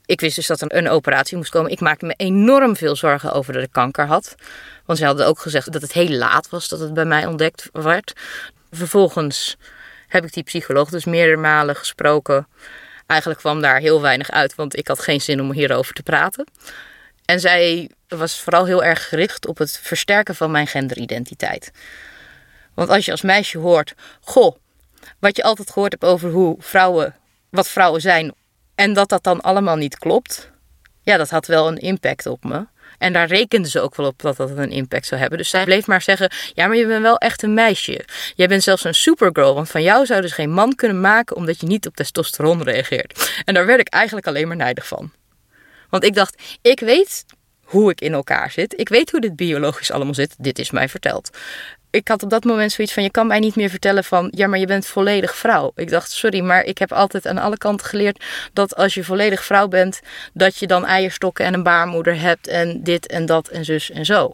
Ik 0.06 0.22
wist 0.22 0.36
dus 0.36 0.48
dat 0.48 0.62
er 0.62 0.76
een 0.76 0.90
operatie 0.90 1.38
moest 1.38 1.50
komen. 1.50 1.72
Ik 1.72 1.80
maakte 1.80 2.06
me 2.06 2.14
enorm 2.18 2.76
veel 2.76 2.96
zorgen 2.96 3.34
over 3.34 3.54
dat 3.54 3.64
ik 3.64 3.72
kanker 3.72 4.06
had. 4.06 4.36
Want 4.86 5.00
ze 5.00 5.06
hadden 5.06 5.28
ook 5.28 5.40
gezegd 5.40 5.72
dat 5.72 5.82
het 5.82 5.94
heel 5.94 6.10
laat 6.10 6.50
was 6.50 6.68
dat 6.68 6.80
het 6.80 6.94
bij 6.94 7.06
mij 7.06 7.26
ontdekt 7.26 7.70
werd. 7.72 8.14
Vervolgens 8.72 9.58
heb 10.08 10.26
ik 10.26 10.34
die 10.34 10.44
psycholoog 10.44 10.90
dus 10.90 11.06
meerdere 11.06 11.38
malen 11.38 11.76
gesproken. 11.76 12.48
Eigenlijk 13.06 13.40
kwam 13.40 13.62
daar 13.62 13.80
heel 13.80 14.02
weinig 14.02 14.32
uit, 14.32 14.56
want 14.56 14.78
ik 14.78 14.88
had 14.88 15.00
geen 15.00 15.22
zin 15.22 15.42
om 15.42 15.52
hierover 15.52 15.94
te 15.94 16.04
praten. 16.04 16.48
En 17.26 17.40
zij 17.40 17.90
was 18.08 18.40
vooral 18.40 18.66
heel 18.66 18.84
erg 18.84 19.10
gericht 19.10 19.48
op 19.48 19.58
het 19.58 19.80
versterken 19.82 20.36
van 20.36 20.52
mijn 20.52 20.68
genderidentiteit. 20.68 21.72
Want 22.74 22.90
als 22.90 23.06
je 23.06 23.12
als 23.12 23.22
meisje 23.22 23.58
hoort, 23.58 23.94
goh, 24.22 24.56
wat 25.20 25.36
je 25.36 25.44
altijd 25.44 25.72
gehoord 25.72 25.92
hebt 25.92 26.04
over 26.04 26.30
hoe 26.30 26.56
vrouwen, 26.60 27.16
wat 27.50 27.68
vrouwen 27.68 28.02
zijn, 28.02 28.34
en 28.76 28.94
dat 28.94 29.10
dat 29.10 29.24
dan 29.24 29.42
allemaal 29.42 29.76
niet 29.76 29.98
klopt, 29.98 30.52
ja, 31.02 31.18
dat 31.18 31.30
had 31.30 31.46
wel 31.46 31.68
een 31.68 31.78
impact 31.78 32.26
op 32.26 32.44
me. 32.44 32.66
En 32.98 33.14
daar 33.14 33.28
rekenden 33.28 33.72
ze 33.72 33.80
ook 33.80 33.96
wel 33.96 34.06
op 34.06 34.22
dat 34.22 34.38
dat 34.38 34.50
een 34.50 34.72
impact 34.72 35.06
zou 35.06 35.22
hebben. 35.22 35.38
Dus 35.38 35.50
zij 35.50 35.64
bleef 35.64 35.88
maar 35.88 36.02
zeggen: 36.02 36.32
Ja, 36.54 36.68
maar 36.68 36.78
je 36.78 36.88
bent 36.88 37.02
wel 37.02 37.18
echt 37.18 37.44
een 37.44 37.54
meisje. 37.54 38.06
Jij 38.36 38.48
bent 38.48 38.64
zelfs 38.64 38.84
een 38.84 38.94
supergirl. 38.94 39.54
Want 39.54 39.70
van 39.70 39.84
jou 39.84 40.06
zou 40.06 40.22
dus 40.22 40.32
geen 40.32 40.52
man 40.52 40.76
kunnen 40.76 41.02
maken 41.02 41.36
omdat 41.36 41.60
je 41.60 41.68
niet 41.68 41.88
op 41.88 41.96
testosteron 41.96 42.64
reageert. 42.64 43.42
En 43.46 43.54
daar 43.54 43.66
werd 43.66 43.80
ik 43.80 43.88
eigenlijk 43.88 44.28
alleen 44.28 44.48
maar 44.48 44.58
nijdig 44.58 44.88
van. 44.88 45.12
Want 45.90 46.04
ik 46.04 46.14
dacht: 46.14 46.42
Ik 46.62 46.80
weet 46.80 47.26
hoe 47.64 47.92
ik 47.92 48.02
in 48.02 48.14
elkaar 48.14 48.52
zit. 48.52 48.80
Ik 48.80 48.90
weet 48.90 49.12
hoe 49.12 49.22
dit 49.22 49.36
biologisch 49.36 49.92
allemaal 49.92 50.14
zit. 50.14 50.36
Dit 50.38 50.60
is 50.60 50.72
mij 50.72 50.90
verteld 50.90 51.30
ik 51.94 52.08
had 52.08 52.24
op 52.24 52.30
dat 52.30 52.44
moment 52.44 52.72
zoiets 52.72 52.94
van: 52.94 53.04
je 53.04 53.12
kan 53.12 53.28
mij 53.28 53.40
niet 53.40 53.56
meer 53.56 53.70
vertellen 53.70 54.04
van 54.04 54.28
ja, 54.36 54.48
maar 54.48 54.60
je 54.60 54.66
bent 54.66 54.86
volledig 54.86 55.36
vrouw. 55.36 55.72
Ik 55.76 55.90
dacht: 55.90 56.12
sorry, 56.12 56.40
maar 56.40 56.64
ik 56.64 56.78
heb 56.78 56.92
altijd 56.92 57.28
aan 57.28 57.38
alle 57.38 57.58
kanten 57.58 57.88
geleerd 57.88 58.24
dat 58.54 58.76
als 58.76 58.94
je 58.94 59.04
volledig 59.04 59.44
vrouw 59.44 59.68
bent, 59.68 60.00
dat 60.34 60.58
je 60.58 60.68
dan 60.68 60.86
eierstokken 60.86 61.46
en 61.46 61.54
een 61.54 61.64
baarmoeder 61.64 62.20
hebt 62.20 62.48
en 62.48 62.84
dit 62.84 63.08
en 63.08 63.26
dat 63.26 63.48
en 63.48 63.66
zus 63.66 63.92
en 63.92 64.06
zo. 64.06 64.34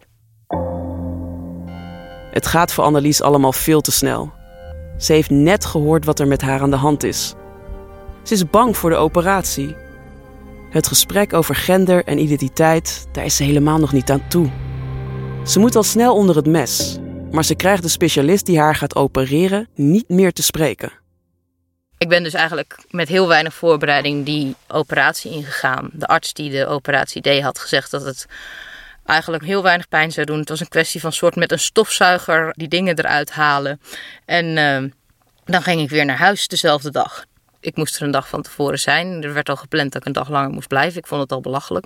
Het 2.31 2.47
gaat 2.47 2.73
voor 2.73 2.83
Annelies 2.83 3.21
allemaal 3.21 3.53
veel 3.53 3.81
te 3.81 3.91
snel. 3.91 4.31
Ze 4.97 5.13
heeft 5.13 5.29
net 5.29 5.65
gehoord 5.65 6.05
wat 6.05 6.19
er 6.19 6.27
met 6.27 6.41
haar 6.41 6.61
aan 6.61 6.71
de 6.71 6.75
hand 6.75 7.03
is. 7.03 7.33
Ze 8.23 8.33
is 8.33 8.49
bang 8.49 8.77
voor 8.77 8.89
de 8.89 8.95
operatie. 8.95 9.75
Het 10.69 10.87
gesprek 10.87 11.33
over 11.33 11.55
gender 11.55 12.03
en 12.03 12.19
identiteit, 12.19 13.07
daar 13.11 13.25
is 13.25 13.35
ze 13.35 13.43
helemaal 13.43 13.79
nog 13.79 13.93
niet 13.93 14.11
aan 14.11 14.27
toe. 14.27 14.49
Ze 15.45 15.59
moet 15.59 15.75
al 15.75 15.83
snel 15.83 16.15
onder 16.15 16.35
het 16.35 16.47
mes 16.47 16.98
maar 17.31 17.45
ze 17.45 17.55
krijgt 17.55 17.83
de 17.83 17.89
specialist 17.89 18.45
die 18.45 18.59
haar 18.59 18.75
gaat 18.75 18.95
opereren 18.95 19.67
niet 19.75 20.09
meer 20.09 20.31
te 20.31 20.43
spreken. 20.43 20.91
Ik 21.97 22.09
ben 22.09 22.23
dus 22.23 22.33
eigenlijk 22.33 22.79
met 22.89 23.07
heel 23.07 23.27
weinig 23.27 23.53
voorbereiding 23.53 24.25
die 24.25 24.55
operatie 24.67 25.31
ingegaan. 25.31 25.89
De 25.93 26.07
arts 26.07 26.33
die 26.33 26.51
de 26.51 26.67
operatie 26.67 27.21
deed 27.21 27.43
had 27.43 27.59
gezegd 27.59 27.91
dat 27.91 28.05
het 28.05 28.25
eigenlijk 29.05 29.43
heel 29.43 29.63
weinig 29.63 29.87
pijn 29.87 30.11
zou 30.11 30.25
doen. 30.25 30.39
Het 30.39 30.49
was 30.49 30.59
een 30.59 30.67
kwestie 30.67 31.01
van 31.01 31.11
soort 31.11 31.35
met 31.35 31.51
een 31.51 31.59
stofzuiger 31.59 32.53
die 32.57 32.67
dingen 32.67 32.97
eruit 32.97 33.31
halen. 33.31 33.81
En 34.25 34.45
uh, 34.45 34.91
dan 35.45 35.61
ging 35.61 35.81
ik 35.81 35.89
weer 35.89 36.05
naar 36.05 36.17
huis 36.17 36.47
dezelfde 36.47 36.91
dag. 36.91 37.25
Ik 37.59 37.75
moest 37.75 37.95
er 37.95 38.01
een 38.01 38.11
dag 38.11 38.27
van 38.27 38.41
tevoren 38.41 38.79
zijn. 38.79 39.23
Er 39.23 39.33
werd 39.33 39.49
al 39.49 39.55
gepland 39.55 39.91
dat 39.91 40.01
ik 40.01 40.07
een 40.07 40.13
dag 40.13 40.29
langer 40.29 40.49
moest 40.49 40.67
blijven. 40.67 40.99
Ik 40.99 41.07
vond 41.07 41.21
het 41.21 41.31
al 41.31 41.41
belachelijk. 41.41 41.85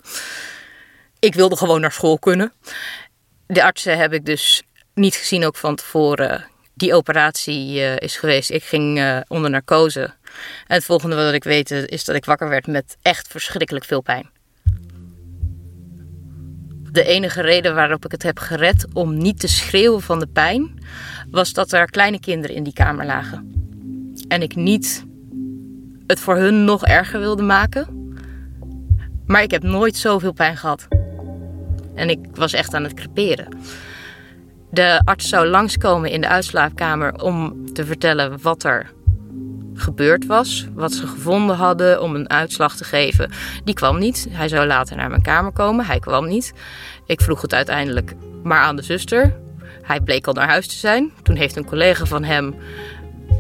Ik 1.20 1.34
wilde 1.34 1.56
gewoon 1.56 1.82
naar 1.82 1.92
school 1.92 2.20
kunnen. 2.20 2.54
De 3.48 3.64
artsen 3.64 3.98
heb 3.98 4.14
ik 4.14 4.26
dus 4.26 4.64
niet 4.94 5.16
gezien 5.16 5.46
ook 5.46 5.56
van 5.56 5.76
tevoren 5.76 6.46
die 6.74 6.94
operatie 6.94 7.76
uh, 7.76 7.98
is 7.98 8.16
geweest. 8.16 8.52
Ik 8.52 8.64
ging 8.64 8.98
uh, 8.98 9.18
onder 9.28 9.50
narcose. 9.50 10.02
En 10.68 10.76
het 10.76 10.84
volgende 10.84 11.16
wat 11.16 11.34
ik 11.34 11.44
weet 11.44 11.72
eh, 11.72 11.84
is 11.86 12.04
dat 12.04 12.16
ik 12.16 12.26
wakker 12.26 12.50
werd 12.50 12.68
met 12.68 12.98
echt 13.02 13.28
verschrikkelijk 13.28 13.86
veel 13.86 14.02
pijn. 14.02 14.30
De 16.92 17.04
enige 17.04 17.42
reden 17.42 17.76
waarop 17.76 18.06
ik 18.06 18.12
het 18.12 18.24
heb 18.24 18.40
gered 18.40 18.86
om 18.94 19.18
niet 19.18 19.40
te 19.40 19.48
schreeuwen 19.48 20.02
van 20.02 20.20
de 20.20 20.28
pijn, 20.28 20.84
was 21.32 21.54
dat 21.54 21.72
er 21.72 21.90
kleine 21.90 22.20
kinderen 22.20 22.56
in 22.56 22.64
die 22.64 22.74
kamer 22.74 23.06
lagen. 23.06 23.52
En 24.28 24.42
ik 24.42 24.56
niet 24.56 25.06
het 26.08 26.20
voor 26.20 26.36
hun 26.36 26.66
nog 26.66 26.86
erger 26.86 27.20
wilde 27.20 27.44
maken. 27.44 28.16
Maar 29.26 29.42
ik 29.42 29.52
heb 29.52 29.64
nooit 29.64 29.96
zoveel 29.96 30.34
pijn 30.34 30.58
gehad. 30.58 30.88
En 31.96 32.10
ik 32.10 32.20
was 32.34 32.54
echt 32.54 32.74
aan 32.74 32.84
het 32.84 32.94
creperen. 32.94 33.48
De 34.74 35.02
arts 35.06 35.30
zou 35.30 35.48
langskomen 35.48 36.10
in 36.10 36.22
de 36.22 36.28
uitslaapkamer 36.28 37.22
om 37.22 37.66
te 37.74 37.86
vertellen 37.86 38.42
wat 38.42 38.64
er 38.64 38.92
gebeurd 39.74 40.26
was, 40.26 40.68
wat 40.74 40.94
ze 40.94 41.08
gevonden 41.08 41.56
hadden 41.56 42.02
om 42.02 42.16
een 42.16 42.30
uitslag 42.30 42.76
te 42.76 42.84
geven. 42.84 43.32
Die 43.64 43.74
kwam 43.74 44.00
niet. 44.00 44.28
Hij 44.30 44.48
zou 44.48 44.68
later 44.68 44.96
naar 44.96 45.10
mijn 45.10 45.22
kamer 45.22 45.52
komen. 45.52 45.86
Hij 45.86 46.00
kwam 46.00 46.28
niet. 46.28 46.54
Ik 47.06 47.22
vroeg 47.22 47.42
het 47.42 47.54
uiteindelijk 47.54 48.14
maar 48.44 48.60
aan 48.60 48.76
de 48.76 48.82
zuster. 48.82 49.36
Hij 49.82 50.02
bleek 50.02 50.28
al 50.28 50.34
naar 50.34 50.48
huis 50.48 50.68
te 50.68 50.76
zijn. 50.76 51.12
Toen 51.24 51.36
heeft 51.36 51.56
een 51.56 51.66
collega 51.66 52.06
van 52.06 52.24
hem 52.24 52.56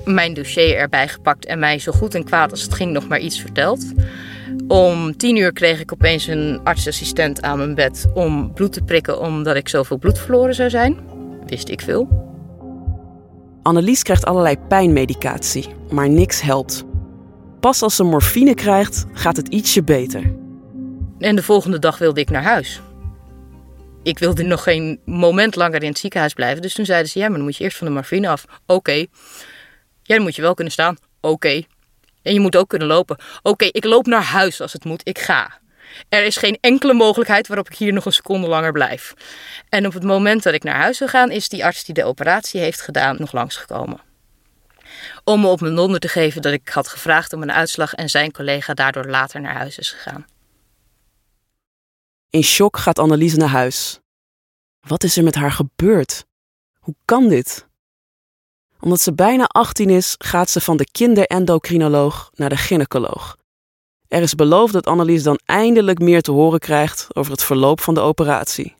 mijn 0.05 0.33
dossier 0.33 0.75
erbij 0.75 1.07
gepakt 1.07 1.45
en 1.45 1.59
mij 1.59 1.79
zo 1.79 1.91
goed 1.91 2.15
en 2.15 2.23
kwaad 2.23 2.51
als 2.51 2.61
het 2.61 2.73
ging 2.73 2.91
nog 2.91 3.07
maar 3.07 3.19
iets 3.19 3.41
verteld. 3.41 3.93
Om 4.67 5.17
tien 5.17 5.37
uur 5.37 5.53
kreeg 5.53 5.79
ik 5.79 5.91
opeens 5.91 6.27
een 6.27 6.59
artsassistent 6.63 7.41
aan 7.41 7.57
mijn 7.57 7.75
bed 7.75 8.05
om 8.13 8.53
bloed 8.53 8.73
te 8.73 8.81
prikken 8.81 9.19
omdat 9.19 9.55
ik 9.55 9.69
zoveel 9.69 9.97
bloed 9.97 10.19
verloren 10.19 10.55
zou 10.55 10.69
zijn 10.69 11.11
wist 11.49 11.69
ik 11.69 11.81
veel. 11.81 12.31
Annelies 13.63 14.03
krijgt 14.03 14.25
allerlei 14.25 14.57
pijnmedicatie, 14.57 15.67
maar 15.91 16.09
niks 16.09 16.41
helpt. 16.41 16.83
Pas 17.59 17.81
als 17.81 17.95
ze 17.95 18.03
morfine 18.03 18.53
krijgt, 18.53 19.05
gaat 19.13 19.37
het 19.37 19.47
ietsje 19.47 19.83
beter. 19.83 20.33
En 21.19 21.35
de 21.35 21.43
volgende 21.43 21.79
dag 21.79 21.97
wilde 21.97 22.19
ik 22.19 22.29
naar 22.29 22.43
huis. 22.43 22.81
Ik 24.03 24.19
wilde 24.19 24.43
nog 24.43 24.63
geen 24.63 24.99
moment 25.05 25.55
langer 25.55 25.81
in 25.83 25.89
het 25.89 25.97
ziekenhuis 25.97 26.33
blijven. 26.33 26.61
Dus 26.61 26.73
toen 26.73 26.85
zeiden 26.85 27.11
ze: 27.11 27.19
Ja, 27.19 27.27
maar 27.27 27.35
dan 27.35 27.45
moet 27.45 27.57
je 27.57 27.63
eerst 27.63 27.77
van 27.77 27.87
de 27.87 27.93
morfine 27.93 28.29
af. 28.29 28.45
Oké. 28.65 29.05
Ja, 30.01 30.15
dan 30.15 30.21
moet 30.21 30.35
je 30.35 30.41
wel 30.41 30.53
kunnen 30.53 30.73
staan. 30.73 30.97
Oké. 31.21 31.61
En 32.21 32.33
je 32.33 32.39
moet 32.39 32.55
ook 32.55 32.69
kunnen 32.69 32.87
lopen. 32.87 33.17
Oké, 33.41 33.65
ik 33.65 33.83
loop 33.83 34.05
naar 34.05 34.23
huis 34.23 34.61
als 34.61 34.73
het 34.73 34.85
moet. 34.85 35.01
Ik 35.03 35.19
ga. 35.19 35.61
Er 36.09 36.23
is 36.23 36.37
geen 36.37 36.57
enkele 36.61 36.93
mogelijkheid 36.93 37.47
waarop 37.47 37.69
ik 37.69 37.77
hier 37.77 37.93
nog 37.93 38.05
een 38.05 38.11
seconde 38.11 38.47
langer 38.47 38.71
blijf. 38.71 39.13
En 39.69 39.85
op 39.85 39.93
het 39.93 40.03
moment 40.03 40.43
dat 40.43 40.53
ik 40.53 40.63
naar 40.63 40.75
huis 40.75 40.99
wil 40.99 41.07
gaan, 41.07 41.31
is 41.31 41.49
die 41.49 41.65
arts 41.65 41.83
die 41.83 41.93
de 41.93 42.03
operatie 42.03 42.59
heeft 42.59 42.81
gedaan 42.81 43.15
nog 43.19 43.31
langsgekomen. 43.31 44.01
Om 45.23 45.41
me 45.41 45.47
op 45.47 45.61
mijn 45.61 45.75
donder 45.75 45.99
te 45.99 46.07
geven 46.07 46.41
dat 46.41 46.53
ik 46.53 46.69
had 46.69 46.87
gevraagd 46.87 47.33
om 47.33 47.41
een 47.41 47.51
uitslag 47.51 47.93
en 47.93 48.09
zijn 48.09 48.31
collega 48.31 48.73
daardoor 48.73 49.05
later 49.05 49.41
naar 49.41 49.55
huis 49.55 49.77
is 49.77 49.91
gegaan. 49.91 50.25
In 52.29 52.43
shock 52.43 52.77
gaat 52.77 52.99
Anneliese 52.99 53.37
naar 53.37 53.47
huis. 53.47 53.99
Wat 54.79 55.03
is 55.03 55.17
er 55.17 55.23
met 55.23 55.35
haar 55.35 55.51
gebeurd? 55.51 56.25
Hoe 56.79 56.95
kan 57.05 57.27
dit? 57.27 57.67
Omdat 58.79 59.01
ze 59.01 59.13
bijna 59.13 59.45
18 59.45 59.89
is, 59.89 60.15
gaat 60.17 60.49
ze 60.49 60.59
van 60.59 60.77
de 60.77 60.91
kinderendocrinoloog 60.91 62.31
naar 62.33 62.49
de 62.49 62.57
gynaecoloog. 62.57 63.37
Er 64.13 64.21
is 64.21 64.35
beloofd 64.35 64.73
dat 64.73 64.87
Annelies 64.87 65.23
dan 65.23 65.39
eindelijk 65.45 65.99
meer 65.99 66.21
te 66.21 66.31
horen 66.31 66.59
krijgt 66.59 67.07
over 67.13 67.31
het 67.31 67.43
verloop 67.43 67.81
van 67.81 67.93
de 67.93 67.99
operatie. 67.99 68.75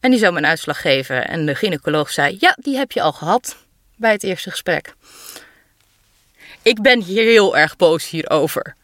En 0.00 0.10
die 0.10 0.18
zou 0.18 0.32
me 0.32 0.38
een 0.38 0.46
uitslag 0.46 0.80
geven. 0.80 1.28
En 1.28 1.46
de 1.46 1.54
gynaecoloog 1.54 2.10
zei: 2.10 2.36
Ja, 2.40 2.56
die 2.60 2.76
heb 2.76 2.92
je 2.92 3.02
al 3.02 3.12
gehad 3.12 3.56
bij 3.96 4.12
het 4.12 4.22
eerste 4.22 4.50
gesprek. 4.50 4.94
Ik 6.62 6.82
ben 6.82 7.02
hier 7.02 7.22
heel 7.22 7.56
erg 7.56 7.76
boos 7.76 8.08
hierover. 8.10 8.74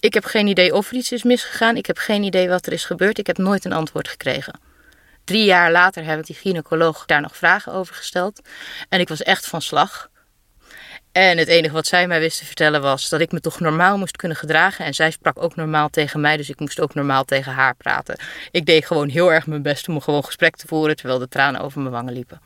Ik 0.00 0.14
heb 0.14 0.24
geen 0.24 0.46
idee 0.46 0.74
of 0.74 0.90
er 0.90 0.96
iets 0.96 1.12
is 1.12 1.22
misgegaan. 1.22 1.76
Ik 1.76 1.86
heb 1.86 1.98
geen 1.98 2.22
idee 2.22 2.48
wat 2.48 2.66
er 2.66 2.72
is 2.72 2.84
gebeurd. 2.84 3.18
Ik 3.18 3.26
heb 3.26 3.38
nooit 3.38 3.64
een 3.64 3.72
antwoord 3.72 4.08
gekregen. 4.08 4.60
Drie 5.24 5.44
jaar 5.44 5.70
later 5.72 6.04
heb 6.04 6.18
ik 6.18 6.26
die 6.26 6.36
gynaecoloog 6.36 7.06
daar 7.06 7.20
nog 7.20 7.36
vragen 7.36 7.72
over 7.72 7.94
gesteld. 7.94 8.40
En 8.88 9.00
ik 9.00 9.08
was 9.08 9.22
echt 9.22 9.46
van 9.46 9.62
slag. 9.62 10.10
En 11.18 11.38
het 11.38 11.48
enige 11.48 11.74
wat 11.74 11.86
zij 11.86 12.06
mij 12.06 12.20
wist 12.20 12.38
te 12.38 12.44
vertellen 12.44 12.80
was 12.80 13.08
dat 13.08 13.20
ik 13.20 13.32
me 13.32 13.40
toch 13.40 13.60
normaal 13.60 13.98
moest 13.98 14.16
kunnen 14.16 14.36
gedragen. 14.36 14.84
En 14.84 14.94
zij 14.94 15.10
sprak 15.10 15.42
ook 15.42 15.56
normaal 15.56 15.88
tegen 15.88 16.20
mij, 16.20 16.36
dus 16.36 16.48
ik 16.48 16.60
moest 16.60 16.80
ook 16.80 16.94
normaal 16.94 17.24
tegen 17.24 17.52
haar 17.52 17.74
praten. 17.76 18.18
Ik 18.50 18.66
deed 18.66 18.86
gewoon 18.86 19.08
heel 19.08 19.32
erg 19.32 19.46
mijn 19.46 19.62
best 19.62 19.88
om 19.88 20.00
gewoon 20.00 20.24
gesprek 20.24 20.56
te 20.56 20.66
voeren 20.66 20.96
terwijl 20.96 21.18
de 21.18 21.28
tranen 21.28 21.60
over 21.60 21.80
mijn 21.80 21.92
wangen 21.92 22.12
liepen. 22.12 22.40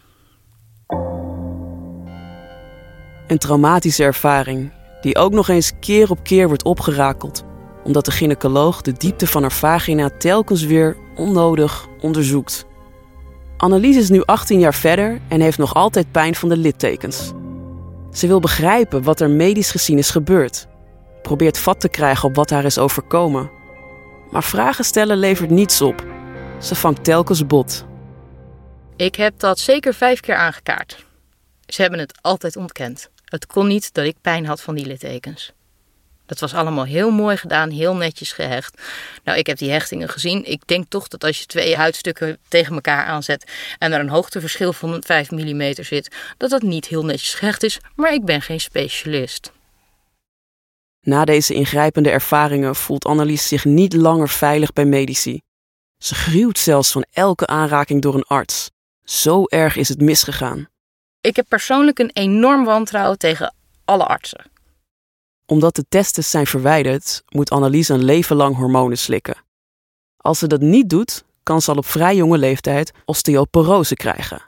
Een 3.27 3.39
traumatische 3.39 4.05
ervaring 4.05 4.73
die 5.01 5.17
ook 5.17 5.33
nog 5.33 5.49
eens 5.49 5.73
keer 5.81 6.11
op 6.11 6.23
keer 6.23 6.47
wordt 6.47 6.65
opgerakeld, 6.65 7.45
omdat 7.85 8.05
de 8.05 8.11
gynaecoloog 8.11 8.81
de 8.83 8.93
diepte 8.93 9.27
van 9.27 9.43
haar 9.43 9.53
vagina 9.53 10.11
telkens 10.19 10.65
weer 10.65 10.97
onnodig 11.15 11.87
onderzoekt. 12.01 12.65
Annelies 13.57 13.97
is 13.97 14.11
nu 14.11 14.23
18 14.25 14.59
jaar 14.59 14.75
verder 14.75 15.21
en 15.29 15.41
heeft 15.41 15.59
nog 15.59 15.75
altijd 15.75 16.13
pijn 16.13 16.35
van 16.35 16.49
de 16.49 16.57
littekens. 16.57 17.33
Ze 18.13 18.27
wil 18.27 18.41
begrijpen 18.41 19.03
wat 19.03 19.21
er 19.21 19.31
medisch 19.31 19.71
gezien 19.71 19.99
is 19.99 20.11
gebeurd. 20.11 20.67
Probeert 21.23 21.59
vat 21.59 21.81
te 21.81 21.89
krijgen 21.89 22.29
op 22.29 22.35
wat 22.35 22.51
haar 22.51 22.65
is 22.65 22.79
overkomen. 22.79 23.51
Maar 24.31 24.43
vragen 24.43 24.85
stellen 24.85 25.17
levert 25.17 25.51
niets 25.51 25.81
op. 25.81 26.05
Ze 26.61 26.75
vangt 26.75 27.05
telkens 27.05 27.47
bot. 27.47 27.85
Ik 28.97 29.15
heb 29.15 29.39
dat 29.39 29.59
zeker 29.59 29.95
vijf 29.95 30.21
keer 30.21 30.35
aangekaart. 30.35 31.05
Ze 31.67 31.83
hebben 31.83 32.01
het 32.01 32.19
altijd 32.21 32.57
ontkend. 32.57 33.11
Het 33.25 33.47
kon 33.47 33.67
niet 33.67 33.95
dat 33.95 34.05
ik 34.05 34.17
pijn 34.21 34.47
had 34.47 34.61
van 34.61 34.75
die 34.75 34.87
littekens. 34.87 35.53
Dat 36.33 36.41
was 36.41 36.61
allemaal 36.61 36.85
heel 36.85 37.11
mooi 37.11 37.37
gedaan, 37.37 37.71
heel 37.71 37.97
netjes 37.97 38.33
gehecht. 38.33 38.83
Nou, 39.25 39.39
ik 39.39 39.47
heb 39.47 39.59
die 39.59 39.71
hechtingen 39.71 40.09
gezien. 40.09 40.51
Ik 40.51 40.67
denk 40.67 40.85
toch 40.89 41.09
dat 41.09 41.25
als 41.25 41.39
je 41.39 41.47
twee 41.47 41.77
huidstukken 41.77 42.39
tegen 42.49 42.75
elkaar 42.75 43.05
aanzet 43.05 43.51
en 43.79 43.93
er 43.93 44.01
een 44.01 44.09
hoogteverschil 44.09 44.73
van 44.73 45.03
5 45.07 45.31
mm 45.31 45.75
zit, 45.75 46.17
dat 46.37 46.51
dat 46.51 46.63
niet 46.63 46.87
heel 46.87 47.05
netjes 47.05 47.35
gehecht 47.35 47.63
is. 47.63 47.79
Maar 47.95 48.13
ik 48.13 48.25
ben 48.25 48.43
geen 48.43 48.61
specialist. 48.61 49.53
Na 51.01 51.25
deze 51.25 51.55
ingrijpende 51.55 52.11
ervaringen 52.11 52.77
voelt 52.77 53.05
Annelies 53.05 53.49
zich 53.49 53.65
niet 53.65 53.93
langer 53.93 54.29
veilig 54.29 54.73
bij 54.73 54.85
medici. 54.85 55.41
Ze 55.99 56.15
gruwt 56.15 56.59
zelfs 56.59 56.93
van 56.93 57.07
elke 57.13 57.47
aanraking 57.47 58.03
door 58.03 58.15
een 58.15 58.27
arts. 58.27 58.71
Zo 59.05 59.45
erg 59.45 59.77
is 59.77 59.89
het 59.89 60.01
misgegaan. 60.01 60.69
Ik 61.21 61.37
heb 61.37 61.49
persoonlijk 61.49 61.99
een 61.99 62.11
enorm 62.13 62.65
wantrouwen 62.65 63.19
tegen 63.19 63.55
alle 63.85 64.07
artsen. 64.07 64.52
Omdat 65.53 65.77
de 65.77 65.85
testen 65.89 66.25
zijn 66.25 66.47
verwijderd, 66.47 67.23
moet 67.29 67.51
Annelies 67.51 67.89
een 67.89 68.05
leven 68.05 68.37
lang 68.37 68.57
hormonen 68.57 68.99
slikken. 68.99 69.45
Als 70.17 70.39
ze 70.39 70.47
dat 70.47 70.61
niet 70.61 70.91
doet, 70.91 71.25
kan 71.43 71.63
ze 71.63 71.71
al 71.71 71.77
op 71.77 71.87
vrij 71.87 72.17
jonge 72.17 72.39
leeftijd 72.39 72.93
osteoporose 73.05 73.95
krijgen. 73.95 74.43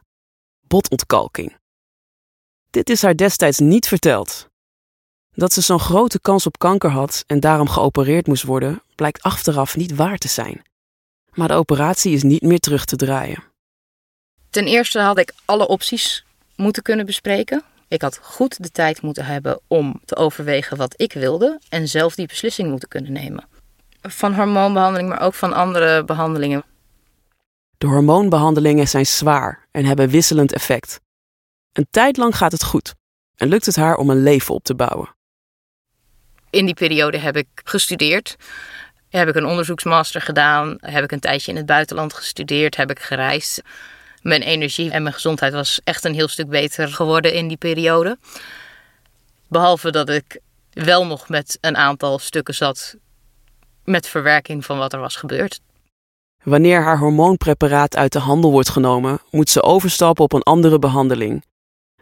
Botontkalking. 0.66 1.56
Dit 2.70 2.90
is 2.90 3.02
haar 3.02 3.16
destijds 3.16 3.58
niet 3.58 3.88
verteld. 3.88 4.48
Dat 5.30 5.52
ze 5.52 5.60
zo'n 5.60 5.80
grote 5.80 6.20
kans 6.20 6.46
op 6.46 6.58
kanker 6.58 6.90
had 6.90 7.24
en 7.26 7.40
daarom 7.40 7.68
geopereerd 7.68 8.26
moest 8.26 8.42
worden, 8.42 8.82
blijkt 8.94 9.22
achteraf 9.22 9.76
niet 9.76 9.94
waar 9.94 10.18
te 10.18 10.28
zijn. 10.28 10.62
Maar 11.34 11.48
de 11.48 11.54
operatie 11.54 12.12
is 12.12 12.22
niet 12.22 12.42
meer 12.42 12.60
terug 12.60 12.84
te 12.84 12.96
draaien. 12.96 13.44
Ten 14.50 14.66
eerste 14.66 15.00
had 15.00 15.18
ik 15.18 15.32
alle 15.44 15.68
opties 15.68 16.24
moeten 16.56 16.82
kunnen 16.82 17.06
bespreken. 17.06 17.64
Ik 17.88 18.02
had 18.02 18.18
goed 18.22 18.62
de 18.62 18.70
tijd 18.70 19.02
moeten 19.02 19.24
hebben 19.24 19.60
om 19.66 20.00
te 20.04 20.16
overwegen 20.16 20.76
wat 20.76 20.94
ik 20.96 21.12
wilde 21.12 21.60
en 21.68 21.88
zelf 21.88 22.14
die 22.14 22.26
beslissing 22.26 22.70
moeten 22.70 22.88
kunnen 22.88 23.12
nemen. 23.12 23.46
Van 24.02 24.34
hormoonbehandeling, 24.34 25.08
maar 25.08 25.20
ook 25.20 25.34
van 25.34 25.52
andere 25.52 26.04
behandelingen. 26.04 26.64
De 27.78 27.86
hormoonbehandelingen 27.86 28.88
zijn 28.88 29.06
zwaar 29.06 29.66
en 29.70 29.84
hebben 29.84 30.08
wisselend 30.08 30.52
effect. 30.52 31.00
Een 31.72 31.86
tijd 31.90 32.16
lang 32.16 32.36
gaat 32.36 32.52
het 32.52 32.64
goed 32.64 32.94
en 33.36 33.48
lukt 33.48 33.66
het 33.66 33.76
haar 33.76 33.96
om 33.96 34.10
een 34.10 34.22
leven 34.22 34.54
op 34.54 34.64
te 34.64 34.74
bouwen. 34.74 35.14
In 36.50 36.64
die 36.64 36.74
periode 36.74 37.18
heb 37.18 37.36
ik 37.36 37.48
gestudeerd. 37.54 38.36
Heb 39.08 39.28
ik 39.28 39.34
een 39.34 39.44
onderzoeksmaster 39.44 40.20
gedaan. 40.20 40.76
Heb 40.80 41.04
ik 41.04 41.12
een 41.12 41.20
tijdje 41.20 41.50
in 41.50 41.56
het 41.56 41.66
buitenland 41.66 42.14
gestudeerd. 42.14 42.76
Heb 42.76 42.90
ik 42.90 42.98
gereisd. 42.98 43.62
Mijn 44.24 44.42
energie 44.42 44.90
en 44.90 45.02
mijn 45.02 45.14
gezondheid 45.14 45.52
was 45.52 45.80
echt 45.84 46.04
een 46.04 46.14
heel 46.14 46.28
stuk 46.28 46.48
beter 46.48 46.88
geworden 46.88 47.32
in 47.32 47.48
die 47.48 47.56
periode. 47.56 48.18
Behalve 49.48 49.90
dat 49.90 50.08
ik 50.08 50.40
wel 50.70 51.06
nog 51.06 51.28
met 51.28 51.58
een 51.60 51.76
aantal 51.76 52.18
stukken 52.18 52.54
zat 52.54 52.96
met 53.84 54.06
verwerking 54.06 54.64
van 54.64 54.78
wat 54.78 54.92
er 54.92 55.00
was 55.00 55.16
gebeurd. 55.16 55.60
Wanneer 56.42 56.82
haar 56.82 56.98
hormoonpreparaat 56.98 57.96
uit 57.96 58.12
de 58.12 58.18
handel 58.18 58.50
wordt 58.50 58.68
genomen, 58.68 59.20
moet 59.30 59.50
ze 59.50 59.62
overstappen 59.62 60.24
op 60.24 60.32
een 60.32 60.42
andere 60.42 60.78
behandeling. 60.78 61.44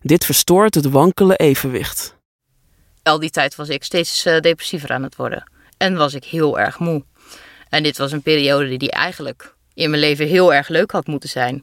Dit 0.02 0.24
verstoort 0.24 0.74
het 0.74 0.90
wankele 0.90 1.36
evenwicht. 1.36 2.16
Al 3.02 3.18
die 3.18 3.30
tijd 3.30 3.56
was 3.56 3.68
ik 3.68 3.84
steeds 3.84 4.26
uh, 4.26 4.40
depressiever 4.40 4.90
aan 4.90 5.02
het 5.02 5.16
worden. 5.16 5.50
En 5.76 5.96
was 5.96 6.14
ik 6.14 6.24
heel 6.24 6.58
erg 6.58 6.78
moe. 6.78 7.04
En 7.68 7.82
dit 7.82 7.98
was 7.98 8.12
een 8.12 8.22
periode 8.22 8.76
die 8.76 8.90
eigenlijk 8.90 9.54
in 9.74 9.90
mijn 9.90 10.02
leven 10.02 10.26
heel 10.26 10.54
erg 10.54 10.68
leuk 10.68 10.90
had 10.90 11.06
moeten 11.06 11.28
zijn. 11.28 11.62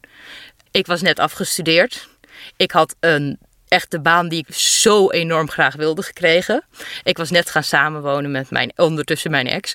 Ik 0.72 0.88
was 0.88 1.02
net 1.02 1.20
afgestudeerd. 1.20 2.10
Ik 2.58 2.72
had 2.72 2.96
een 3.00 3.40
echte 3.68 4.00
baan 4.00 4.30
die 4.30 4.46
ik 4.48 4.54
zo 4.56 5.10
enorm 5.10 5.50
graag 5.50 5.76
wilde 5.76 6.02
gekregen. 6.02 6.64
Ik 7.04 7.18
was 7.18 7.30
net 7.30 7.50
gaan 7.50 7.64
samenwonen 7.64 8.32
met 8.32 8.50
mijn, 8.50 8.72
ondertussen 8.76 9.32
mijn 9.32 9.48
ex. 9.48 9.74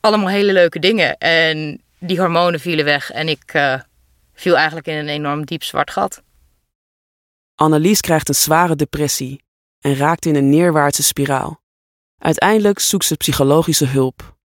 Allemaal 0.00 0.28
hele 0.28 0.52
leuke 0.52 0.78
dingen. 0.78 1.18
En 1.18 1.82
die 1.98 2.18
hormonen 2.18 2.60
vielen 2.60 2.84
weg 2.84 3.10
en 3.10 3.28
ik 3.28 3.54
uh, 3.54 3.80
viel 4.34 4.56
eigenlijk 4.56 4.86
in 4.86 4.96
een 4.96 5.08
enorm 5.08 5.44
diep 5.44 5.62
zwart 5.62 5.90
gat. 5.90 6.22
Annelies 7.54 8.00
krijgt 8.00 8.28
een 8.28 8.34
zware 8.34 8.76
depressie 8.76 9.42
en 9.80 9.96
raakt 9.96 10.26
in 10.26 10.34
een 10.34 10.50
neerwaartse 10.50 11.02
spiraal. 11.02 11.60
Uiteindelijk 12.18 12.78
zoekt 12.78 13.04
ze 13.04 13.16
psychologische 13.16 13.86
hulp. 13.86 14.36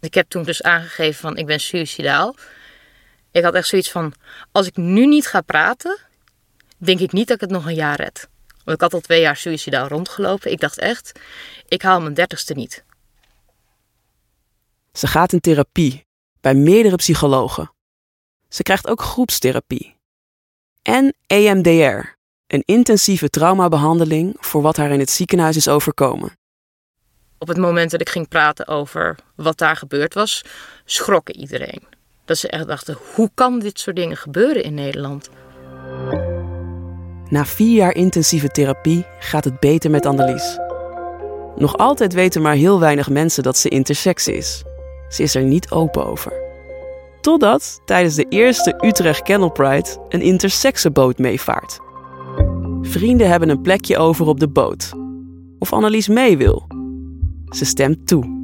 Ik 0.00 0.14
heb 0.14 0.28
toen 0.28 0.42
dus 0.42 0.62
aangegeven 0.62 1.20
van 1.20 1.36
ik 1.36 1.46
ben 1.46 1.60
suicidaal. 1.60 2.34
Ik 3.30 3.44
had 3.44 3.54
echt 3.54 3.68
zoiets 3.68 3.90
van, 3.90 4.14
als 4.52 4.66
ik 4.66 4.76
nu 4.76 5.06
niet 5.06 5.26
ga 5.26 5.40
praten, 5.40 5.98
denk 6.76 7.00
ik 7.00 7.12
niet 7.12 7.26
dat 7.26 7.36
ik 7.36 7.42
het 7.42 7.50
nog 7.50 7.66
een 7.66 7.74
jaar 7.74 7.96
red. 7.96 8.28
Want 8.64 8.76
ik 8.76 8.80
had 8.80 8.94
al 8.94 9.00
twee 9.00 9.20
jaar 9.20 9.36
suicidaal 9.36 9.88
rondgelopen. 9.88 10.50
Ik 10.50 10.60
dacht 10.60 10.78
echt, 10.78 11.20
ik 11.68 11.82
haal 11.82 12.00
mijn 12.00 12.14
dertigste 12.14 12.54
niet. 12.54 12.84
Ze 14.92 15.06
gaat 15.06 15.32
in 15.32 15.40
therapie 15.40 16.06
bij 16.40 16.54
meerdere 16.54 16.96
psychologen. 16.96 17.72
Ze 18.48 18.62
krijgt 18.62 18.86
ook 18.86 19.00
groepstherapie. 19.00 19.96
En 20.82 21.14
EMDR, 21.26 22.16
een 22.46 22.62
intensieve 22.64 23.28
traumabehandeling 23.28 24.36
voor 24.38 24.62
wat 24.62 24.76
haar 24.76 24.90
in 24.90 24.98
het 24.98 25.10
ziekenhuis 25.10 25.56
is 25.56 25.68
overkomen. 25.68 26.37
Op 27.38 27.48
het 27.48 27.56
moment 27.56 27.90
dat 27.90 28.00
ik 28.00 28.08
ging 28.08 28.28
praten 28.28 28.66
over 28.66 29.16
wat 29.34 29.58
daar 29.58 29.76
gebeurd 29.76 30.14
was, 30.14 30.44
schrok 30.84 31.28
iedereen. 31.30 31.82
Dat 32.24 32.38
ze 32.38 32.48
echt 32.48 32.66
dachten: 32.66 32.98
hoe 33.14 33.30
kan 33.34 33.58
dit 33.58 33.80
soort 33.80 33.96
dingen 33.96 34.16
gebeuren 34.16 34.62
in 34.62 34.74
Nederland? 34.74 35.30
Na 37.28 37.44
vier 37.44 37.74
jaar 37.74 37.94
intensieve 37.94 38.48
therapie 38.48 39.06
gaat 39.18 39.44
het 39.44 39.60
beter 39.60 39.90
met 39.90 40.06
Annelies. 40.06 40.58
Nog 41.56 41.76
altijd 41.76 42.12
weten 42.12 42.42
maar 42.42 42.54
heel 42.54 42.80
weinig 42.80 43.08
mensen 43.08 43.42
dat 43.42 43.56
ze 43.56 43.68
intersex 43.68 44.28
is. 44.28 44.62
Ze 45.08 45.22
is 45.22 45.34
er 45.34 45.42
niet 45.42 45.70
open 45.70 46.06
over. 46.06 46.32
Totdat 47.20 47.80
tijdens 47.84 48.14
de 48.14 48.26
eerste 48.28 48.74
Utrecht 48.80 49.22
Kennel 49.22 49.50
Pride 49.50 50.06
een 50.08 50.20
intersexenboot 50.20 51.18
meevaart. 51.18 51.78
Vrienden 52.82 53.28
hebben 53.28 53.48
een 53.48 53.62
plekje 53.62 53.98
over 53.98 54.26
op 54.26 54.40
de 54.40 54.48
boot. 54.48 54.92
Of 55.58 55.72
Annelies 55.72 56.08
mee 56.08 56.36
wil. 56.36 56.77
Ze 57.50 57.64
stemt 57.64 58.06
toe. 58.06 58.36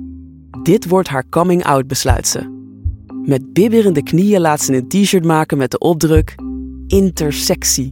Dit 0.62 0.88
wordt 0.88 1.08
haar 1.08 1.24
coming-out, 1.30 1.86
besluit 1.86 2.28
ze. 2.28 2.62
Met 3.24 3.52
bibberende 3.52 4.02
knieën 4.02 4.40
laat 4.40 4.60
ze 4.60 4.72
een 4.72 4.88
t-shirt 4.88 5.24
maken 5.24 5.58
met 5.58 5.70
de 5.70 5.78
opdruk 5.78 6.34
intersectie. 6.86 7.88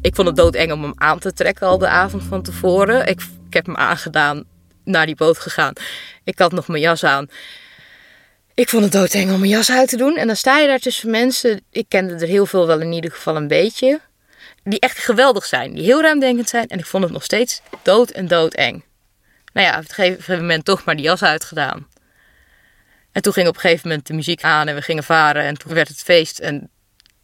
Ik 0.00 0.14
vond 0.14 0.28
het 0.28 0.36
doodeng 0.36 0.72
om 0.72 0.82
hem 0.82 0.92
aan 0.94 1.18
te 1.18 1.32
trekken 1.32 1.66
al 1.66 1.78
de 1.78 1.88
avond 1.88 2.22
van 2.22 2.42
tevoren. 2.42 3.06
Ik, 3.06 3.20
ik 3.46 3.54
heb 3.54 3.66
hem 3.66 3.76
aangedaan, 3.76 4.44
naar 4.84 5.06
die 5.06 5.16
boot 5.16 5.38
gegaan. 5.38 5.72
Ik 6.24 6.38
had 6.38 6.52
nog 6.52 6.68
mijn 6.68 6.82
jas 6.82 7.04
aan. 7.04 7.28
Ik 8.54 8.68
vond 8.68 8.82
het 8.82 8.92
doodeng 8.92 9.32
om 9.32 9.38
mijn 9.38 9.50
jas 9.50 9.70
uit 9.70 9.88
te 9.88 9.96
doen. 9.96 10.16
En 10.16 10.26
dan 10.26 10.36
sta 10.36 10.58
je 10.58 10.66
daar 10.66 10.78
tussen 10.78 11.10
mensen, 11.10 11.60
ik 11.70 11.84
kende 11.88 12.14
er 12.14 12.28
heel 12.28 12.46
veel 12.46 12.66
wel 12.66 12.80
in 12.80 12.92
ieder 12.92 13.10
geval 13.10 13.36
een 13.36 13.48
beetje, 13.48 14.00
die 14.64 14.80
echt 14.80 14.98
geweldig 14.98 15.44
zijn, 15.44 15.74
die 15.74 15.84
heel 15.84 16.00
ruimdenkend 16.00 16.48
zijn. 16.48 16.66
En 16.68 16.78
ik 16.78 16.86
vond 16.86 17.04
het 17.04 17.12
nog 17.12 17.24
steeds 17.24 17.62
dood 17.82 18.10
en 18.10 18.26
doodeng. 18.28 18.82
Nou 19.52 19.66
ja, 19.66 19.78
op 19.78 19.84
een 19.88 19.94
gegeven 19.94 20.38
moment 20.38 20.64
toch 20.64 20.84
maar 20.84 20.96
die 20.96 21.04
jas 21.04 21.22
uitgedaan. 21.22 21.86
En 23.12 23.22
toen 23.22 23.32
ging 23.32 23.48
op 23.48 23.54
een 23.54 23.60
gegeven 23.60 23.88
moment 23.88 24.06
de 24.06 24.14
muziek 24.14 24.42
aan 24.42 24.68
en 24.68 24.74
we 24.74 24.82
gingen 24.82 25.04
varen 25.04 25.42
en 25.42 25.58
toen 25.58 25.74
werd 25.74 25.88
het 25.88 26.02
feest. 26.02 26.38
En 26.38 26.70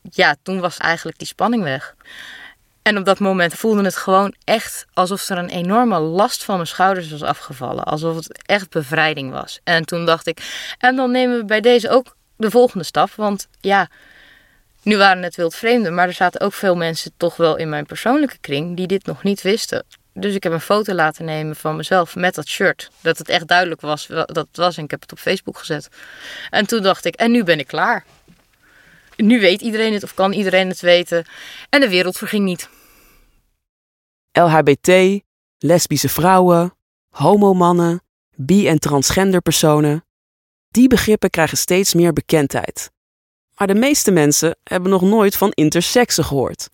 ja, 0.03 0.37
toen 0.43 0.61
was 0.61 0.77
eigenlijk 0.77 1.19
die 1.19 1.27
spanning 1.27 1.63
weg. 1.63 1.95
En 2.83 2.99
op 2.99 3.05
dat 3.05 3.19
moment 3.19 3.55
voelde 3.55 3.85
het 3.85 3.97
gewoon 3.97 4.35
echt 4.45 4.87
alsof 4.93 5.29
er 5.29 5.39
een 5.39 5.49
enorme 5.49 5.99
last 5.99 6.45
van 6.45 6.55
mijn 6.55 6.67
schouders 6.67 7.11
was 7.11 7.23
afgevallen. 7.23 7.85
Alsof 7.85 8.17
het 8.17 8.43
echt 8.47 8.71
bevrijding 8.71 9.31
was. 9.31 9.61
En 9.65 9.85
toen 9.85 10.07
dacht 10.07 10.27
ik, 10.27 10.75
en 10.79 10.97
dan 10.97 11.11
nemen 11.11 11.37
we 11.39 11.45
bij 11.45 11.61
deze 11.61 11.91
ook 11.91 12.17
de 12.37 12.51
volgende 12.51 12.85
stap. 12.85 13.11
Want 13.15 13.49
ja, 13.61 13.89
nu 14.83 14.97
waren 14.97 15.23
het 15.23 15.37
wildvreemden, 15.37 15.95
maar 15.95 16.07
er 16.07 16.13
zaten 16.13 16.41
ook 16.41 16.53
veel 16.53 16.77
mensen 16.77 17.13
toch 17.17 17.37
wel 17.37 17.57
in 17.57 17.69
mijn 17.69 17.87
persoonlijke 17.87 18.39
kring 18.41 18.77
die 18.77 18.87
dit 18.87 19.07
nog 19.07 19.23
niet 19.23 19.43
wisten. 19.43 19.85
Dus 20.21 20.35
ik 20.35 20.43
heb 20.43 20.53
een 20.53 20.61
foto 20.61 20.93
laten 20.95 21.25
nemen 21.25 21.57
van 21.57 21.77
mezelf 21.77 22.17
met 22.17 22.35
dat 22.35 22.47
shirt. 22.49 22.91
Dat 23.01 23.19
het 23.19 23.29
echt 23.29 23.47
duidelijk 23.49 23.81
was 23.81 24.07
dat 24.07 24.37
het 24.37 24.57
was 24.57 24.77
en 24.77 24.85
ik 24.85 24.91
heb 24.91 25.01
het 25.01 25.13
op 25.13 25.19
Facebook 25.19 25.59
gezet. 25.59 25.89
En 26.51 26.67
toen 26.67 26.83
dacht 26.83 27.05
ik, 27.05 27.15
en 27.15 27.31
nu 27.31 27.45
ben 27.45 27.59
ik 27.59 27.67
klaar. 27.67 28.05
Nu 29.17 29.41
weet 29.41 29.61
iedereen 29.61 29.93
het 29.93 30.03
of 30.03 30.15
kan 30.15 30.33
iedereen 30.33 30.69
het 30.69 30.81
weten. 30.81 31.25
En 31.69 31.81
de 31.81 31.89
wereld 31.89 32.17
verging 32.19 32.45
niet. 32.45 32.69
LHBT, 34.33 35.23
lesbische 35.59 36.09
vrouwen, 36.09 36.75
homomannen, 37.09 38.03
bi- 38.37 38.69
en 38.69 38.79
transgender 38.79 39.41
personen. 39.41 40.05
Die 40.69 40.89
begrippen 40.89 41.31
krijgen 41.31 41.57
steeds 41.59 41.95
meer 41.95 42.13
bekendheid. 42.13 42.91
Maar 43.57 43.67
de 43.67 43.75
meeste 43.75 44.11
mensen 44.11 44.57
hebben 44.63 44.91
nog 44.91 45.03
nooit 45.03 45.37
van 45.37 45.51
intersexen 45.51 46.25
gehoord. 46.25 46.69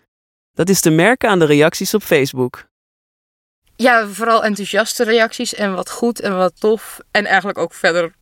Dat 0.52 0.68
is 0.68 0.80
te 0.80 0.90
merken 0.90 1.28
aan 1.30 1.38
de 1.38 1.44
reacties 1.44 1.94
op 1.94 2.02
Facebook. 2.02 2.72
Ja, 3.84 4.06
vooral 4.06 4.44
enthousiaste 4.44 5.04
reacties 5.04 5.54
en 5.54 5.74
wat 5.74 5.90
goed 5.90 6.20
en 6.20 6.36
wat 6.36 6.60
tof. 6.60 7.00
En 7.10 7.26
eigenlijk 7.26 7.58
ook 7.58 7.74
verder 7.74 8.12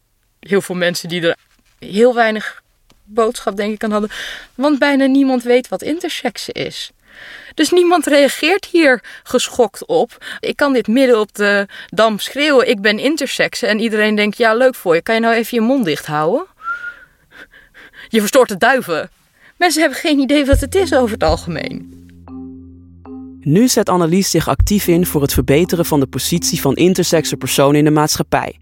heel 0.41 0.61
veel 0.61 0.75
mensen 0.75 1.09
die 1.09 1.29
er 1.29 1.37
heel 1.79 2.15
weinig 2.15 2.63
boodschap 3.05 3.57
denk 3.57 3.75
ik 3.75 3.85
aan 3.85 3.91
hadden. 3.91 4.11
Want 4.55 4.79
bijna 4.79 5.07
niemand 5.07 5.43
weet 5.43 5.69
wat 5.69 5.83
intersexe 5.83 6.53
is. 6.53 6.91
Dus 7.55 7.71
niemand 7.71 8.07
reageert 8.07 8.65
hier 8.65 9.03
geschokt 9.23 9.87
op. 9.87 10.25
Ik 10.41 10.57
kan 10.57 10.73
dit 10.73 10.87
midden 10.87 11.21
op 11.21 11.35
de 11.35 11.67
dam 11.89 12.19
schreeuwen, 12.19 12.69
ik 12.69 12.81
ben 12.81 12.99
intersex. 12.99 13.63
En 13.63 13.81
iedereen 13.81 14.15
denkt, 14.15 14.37
ja 14.37 14.55
leuk 14.55 14.75
voor 14.75 14.95
je, 14.95 15.03
kan 15.03 15.15
je 15.15 15.21
nou 15.21 15.35
even 15.35 15.59
je 15.59 15.65
mond 15.65 15.85
dicht 15.85 16.07
houden? 16.07 16.47
Je 18.09 18.21
verstoort 18.21 18.49
de 18.49 18.59
duiven. 18.59 19.11
Mensen 19.57 19.81
hebben 19.81 19.99
geen 19.99 20.19
idee 20.19 20.45
wat 20.45 20.61
het 20.61 20.75
is 20.75 20.95
over 20.95 21.13
het 21.13 21.25
algemeen. 21.25 22.02
Nu 23.45 23.69
zet 23.69 23.89
Annelies 23.89 24.31
zich 24.31 24.49
actief 24.49 24.87
in 24.87 25.07
voor 25.07 25.23
het 25.23 25.33
verbeteren 25.33 25.85
van 25.85 26.01
de 26.01 26.07
positie 26.07 26.61
van 26.61 26.75
intersexe 26.75 27.37
personen 27.37 27.79
in 27.79 27.85
de 27.85 27.91
maatschappij. 27.91 28.59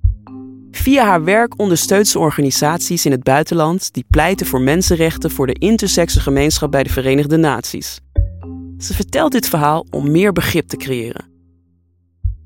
Via 0.70 1.04
haar 1.04 1.24
werk 1.24 1.58
ondersteunt 1.58 2.08
ze 2.08 2.18
organisaties 2.18 3.04
in 3.04 3.10
het 3.10 3.22
buitenland 3.22 3.92
die 3.92 4.04
pleiten 4.10 4.46
voor 4.46 4.60
mensenrechten 4.60 5.30
voor 5.30 5.46
de 5.46 5.52
intersexe 5.52 6.20
gemeenschap 6.20 6.70
bij 6.70 6.82
de 6.82 6.90
Verenigde 6.90 7.36
Naties. 7.36 8.00
Ze 8.78 8.94
vertelt 8.94 9.32
dit 9.32 9.48
verhaal 9.48 9.86
om 9.90 10.10
meer 10.10 10.32
begrip 10.32 10.68
te 10.68 10.76
creëren. 10.76 11.28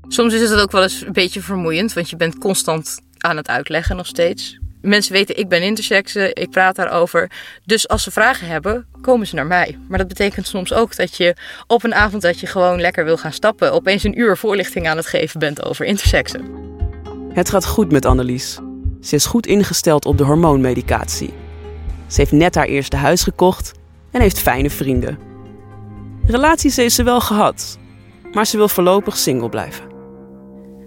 Soms 0.07 0.33
is 0.33 0.49
het 0.49 0.59
ook 0.59 0.71
wel 0.71 0.83
eens 0.83 1.05
een 1.05 1.13
beetje 1.13 1.41
vermoeiend, 1.41 1.93
want 1.93 2.09
je 2.09 2.15
bent 2.15 2.37
constant 2.37 2.99
aan 3.17 3.37
het 3.37 3.47
uitleggen 3.47 3.95
nog 3.95 4.07
steeds. 4.07 4.59
Mensen 4.85 5.13
weten, 5.13 5.37
ik 5.37 5.49
ben 5.49 5.61
intersexe, 5.61 6.33
ik 6.33 6.49
praat 6.49 6.75
daarover. 6.75 7.31
Dus 7.63 7.87
als 7.87 8.03
ze 8.03 8.11
vragen 8.11 8.47
hebben, 8.47 8.85
komen 9.01 9.27
ze 9.27 9.35
naar 9.35 9.45
mij. 9.45 9.77
Maar 9.87 9.97
dat 9.97 10.07
betekent 10.07 10.47
soms 10.47 10.73
ook 10.73 10.95
dat 10.95 11.17
je 11.17 11.35
op 11.67 11.83
een 11.83 11.93
avond 11.93 12.21
dat 12.21 12.39
je 12.39 12.47
gewoon 12.47 12.81
lekker 12.81 13.05
wil 13.05 13.17
gaan 13.17 13.31
stappen, 13.31 13.73
opeens 13.73 14.03
een 14.03 14.19
uur 14.19 14.37
voorlichting 14.37 14.87
aan 14.87 14.97
het 14.97 15.05
geven 15.05 15.39
bent 15.39 15.63
over 15.63 15.85
intersexe. 15.85 16.39
Het 17.33 17.49
gaat 17.49 17.65
goed 17.65 17.91
met 17.91 18.05
Annelies. 18.05 18.59
Ze 19.01 19.15
is 19.15 19.25
goed 19.25 19.47
ingesteld 19.47 20.05
op 20.05 20.17
de 20.17 20.23
hormoonmedicatie. 20.23 21.33
Ze 22.07 22.19
heeft 22.19 22.31
net 22.31 22.55
haar 22.55 22.67
eerste 22.67 22.95
huis 22.95 23.23
gekocht 23.23 23.71
en 24.11 24.21
heeft 24.21 24.39
fijne 24.39 24.69
vrienden. 24.69 25.17
Relaties 26.25 26.75
heeft 26.75 26.95
ze 26.95 27.03
wel 27.03 27.21
gehad, 27.21 27.77
maar 28.31 28.45
ze 28.45 28.57
wil 28.57 28.69
voorlopig 28.69 29.17
single 29.17 29.49
blijven. 29.49 29.85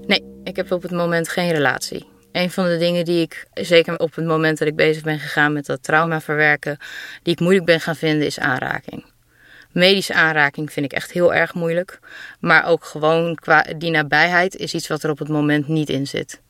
Nee, 0.06 0.24
ik 0.44 0.56
heb 0.56 0.72
op 0.72 0.82
het 0.82 0.90
moment 0.90 1.28
geen 1.28 1.52
relatie. 1.52 2.16
Een 2.32 2.50
van 2.50 2.64
de 2.64 2.76
dingen 2.76 3.04
die 3.04 3.22
ik, 3.22 3.46
zeker 3.52 3.98
op 3.98 4.14
het 4.14 4.24
moment 4.24 4.58
dat 4.58 4.68
ik 4.68 4.76
bezig 4.76 5.02
ben 5.02 5.18
gegaan 5.18 5.52
met 5.52 5.66
dat 5.66 5.82
trauma 5.82 6.20
verwerken, 6.20 6.78
die 7.22 7.32
ik 7.32 7.40
moeilijk 7.40 7.66
ben 7.66 7.80
gaan 7.80 7.96
vinden, 7.96 8.26
is 8.26 8.38
aanraking. 8.38 9.04
Medische 9.72 10.14
aanraking 10.14 10.72
vind 10.72 10.86
ik 10.86 10.92
echt 10.92 11.12
heel 11.12 11.34
erg 11.34 11.54
moeilijk. 11.54 11.98
Maar 12.40 12.66
ook 12.66 12.84
gewoon 12.84 13.34
qua 13.34 13.62
die 13.76 13.90
nabijheid 13.90 14.56
is 14.56 14.74
iets 14.74 14.88
wat 14.88 15.02
er 15.02 15.10
op 15.10 15.18
het 15.18 15.28
moment 15.28 15.68
niet 15.68 15.88
in 15.88 16.06
zit. 16.06 16.40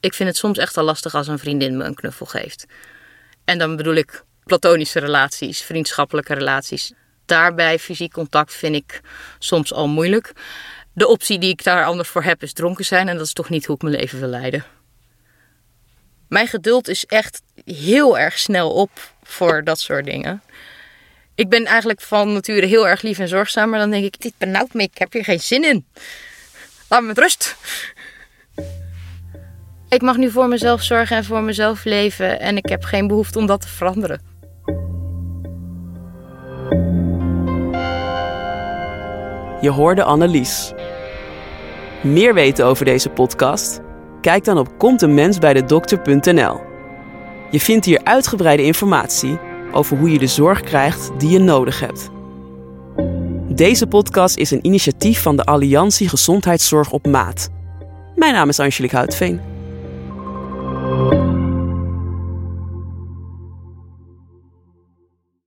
Ik 0.00 0.14
vind 0.14 0.28
het 0.28 0.38
soms 0.38 0.58
echt 0.58 0.76
al 0.76 0.84
lastig 0.84 1.14
als 1.14 1.28
een 1.28 1.38
vriendin 1.38 1.76
me 1.76 1.84
een 1.84 1.94
knuffel 1.94 2.26
geeft. 2.26 2.66
En 3.44 3.58
dan 3.58 3.76
bedoel 3.76 3.94
ik 3.94 4.24
platonische 4.44 5.00
relaties, 5.00 5.62
vriendschappelijke 5.62 6.34
relaties. 6.34 6.92
Daarbij 7.26 7.78
fysiek 7.78 8.12
contact 8.12 8.52
vind 8.52 8.74
ik 8.74 9.00
soms 9.38 9.72
al 9.72 9.88
moeilijk. 9.88 10.32
De 10.92 11.08
optie 11.08 11.38
die 11.38 11.50
ik 11.50 11.64
daar 11.64 11.84
anders 11.84 12.08
voor 12.08 12.22
heb 12.22 12.42
is 12.42 12.52
dronken 12.52 12.84
zijn 12.84 13.08
en 13.08 13.16
dat 13.16 13.26
is 13.26 13.32
toch 13.32 13.48
niet 13.48 13.66
hoe 13.66 13.76
ik 13.76 13.82
mijn 13.82 13.94
leven 13.94 14.18
wil 14.18 14.28
leiden. 14.28 14.64
Mijn 16.28 16.46
geduld 16.46 16.88
is 16.88 17.06
echt 17.06 17.42
heel 17.64 18.18
erg 18.18 18.38
snel 18.38 18.72
op 18.72 18.90
voor 19.22 19.64
dat 19.64 19.78
soort 19.78 20.04
dingen. 20.04 20.42
Ik 21.34 21.48
ben 21.48 21.64
eigenlijk 21.64 22.00
van 22.00 22.32
nature 22.32 22.66
heel 22.66 22.88
erg 22.88 23.02
lief 23.02 23.18
en 23.18 23.28
zorgzaam, 23.28 23.70
maar 23.70 23.78
dan 23.78 23.90
denk 23.90 24.04
ik, 24.04 24.20
dit 24.20 24.32
benauwt 24.38 24.74
me, 24.74 24.82
ik 24.82 24.98
heb 24.98 25.12
hier 25.12 25.24
geen 25.24 25.40
zin 25.40 25.64
in. 25.64 25.86
Laat 26.88 27.00
me 27.00 27.06
met 27.06 27.18
rust. 27.18 27.56
Ik 29.88 30.02
mag 30.02 30.16
nu 30.16 30.30
voor 30.30 30.48
mezelf 30.48 30.82
zorgen 30.82 31.16
en 31.16 31.24
voor 31.24 31.42
mezelf 31.42 31.84
leven 31.84 32.40
en 32.40 32.56
ik 32.56 32.68
heb 32.68 32.84
geen 32.84 33.06
behoefte 33.06 33.38
om 33.38 33.46
dat 33.46 33.60
te 33.60 33.68
veranderen. 33.68 34.20
Je 39.60 39.70
hoorde 39.70 40.02
Annelies. 40.02 40.72
Meer 42.02 42.34
weten 42.34 42.66
over 42.66 42.84
deze 42.84 43.08
podcast? 43.08 43.80
Kijk 44.26 44.44
dan 44.44 44.58
op 44.58 44.78
komtemensbijdedokter.nl. 44.78 46.60
Je 47.50 47.60
vindt 47.60 47.84
hier 47.84 48.00
uitgebreide 48.04 48.62
informatie 48.62 49.38
over 49.72 49.96
hoe 49.96 50.10
je 50.10 50.18
de 50.18 50.26
zorg 50.26 50.60
krijgt 50.60 51.10
die 51.18 51.30
je 51.30 51.38
nodig 51.38 51.80
hebt. 51.80 52.10
Deze 53.48 53.86
podcast 53.86 54.36
is 54.36 54.50
een 54.50 54.66
initiatief 54.66 55.22
van 55.22 55.36
de 55.36 55.44
Alliantie 55.44 56.08
Gezondheidszorg 56.08 56.90
op 56.90 57.06
Maat. 57.06 57.48
Mijn 58.14 58.32
naam 58.32 58.48
is 58.48 58.60
Angelique 58.60 58.96
Houtveen. 58.96 59.40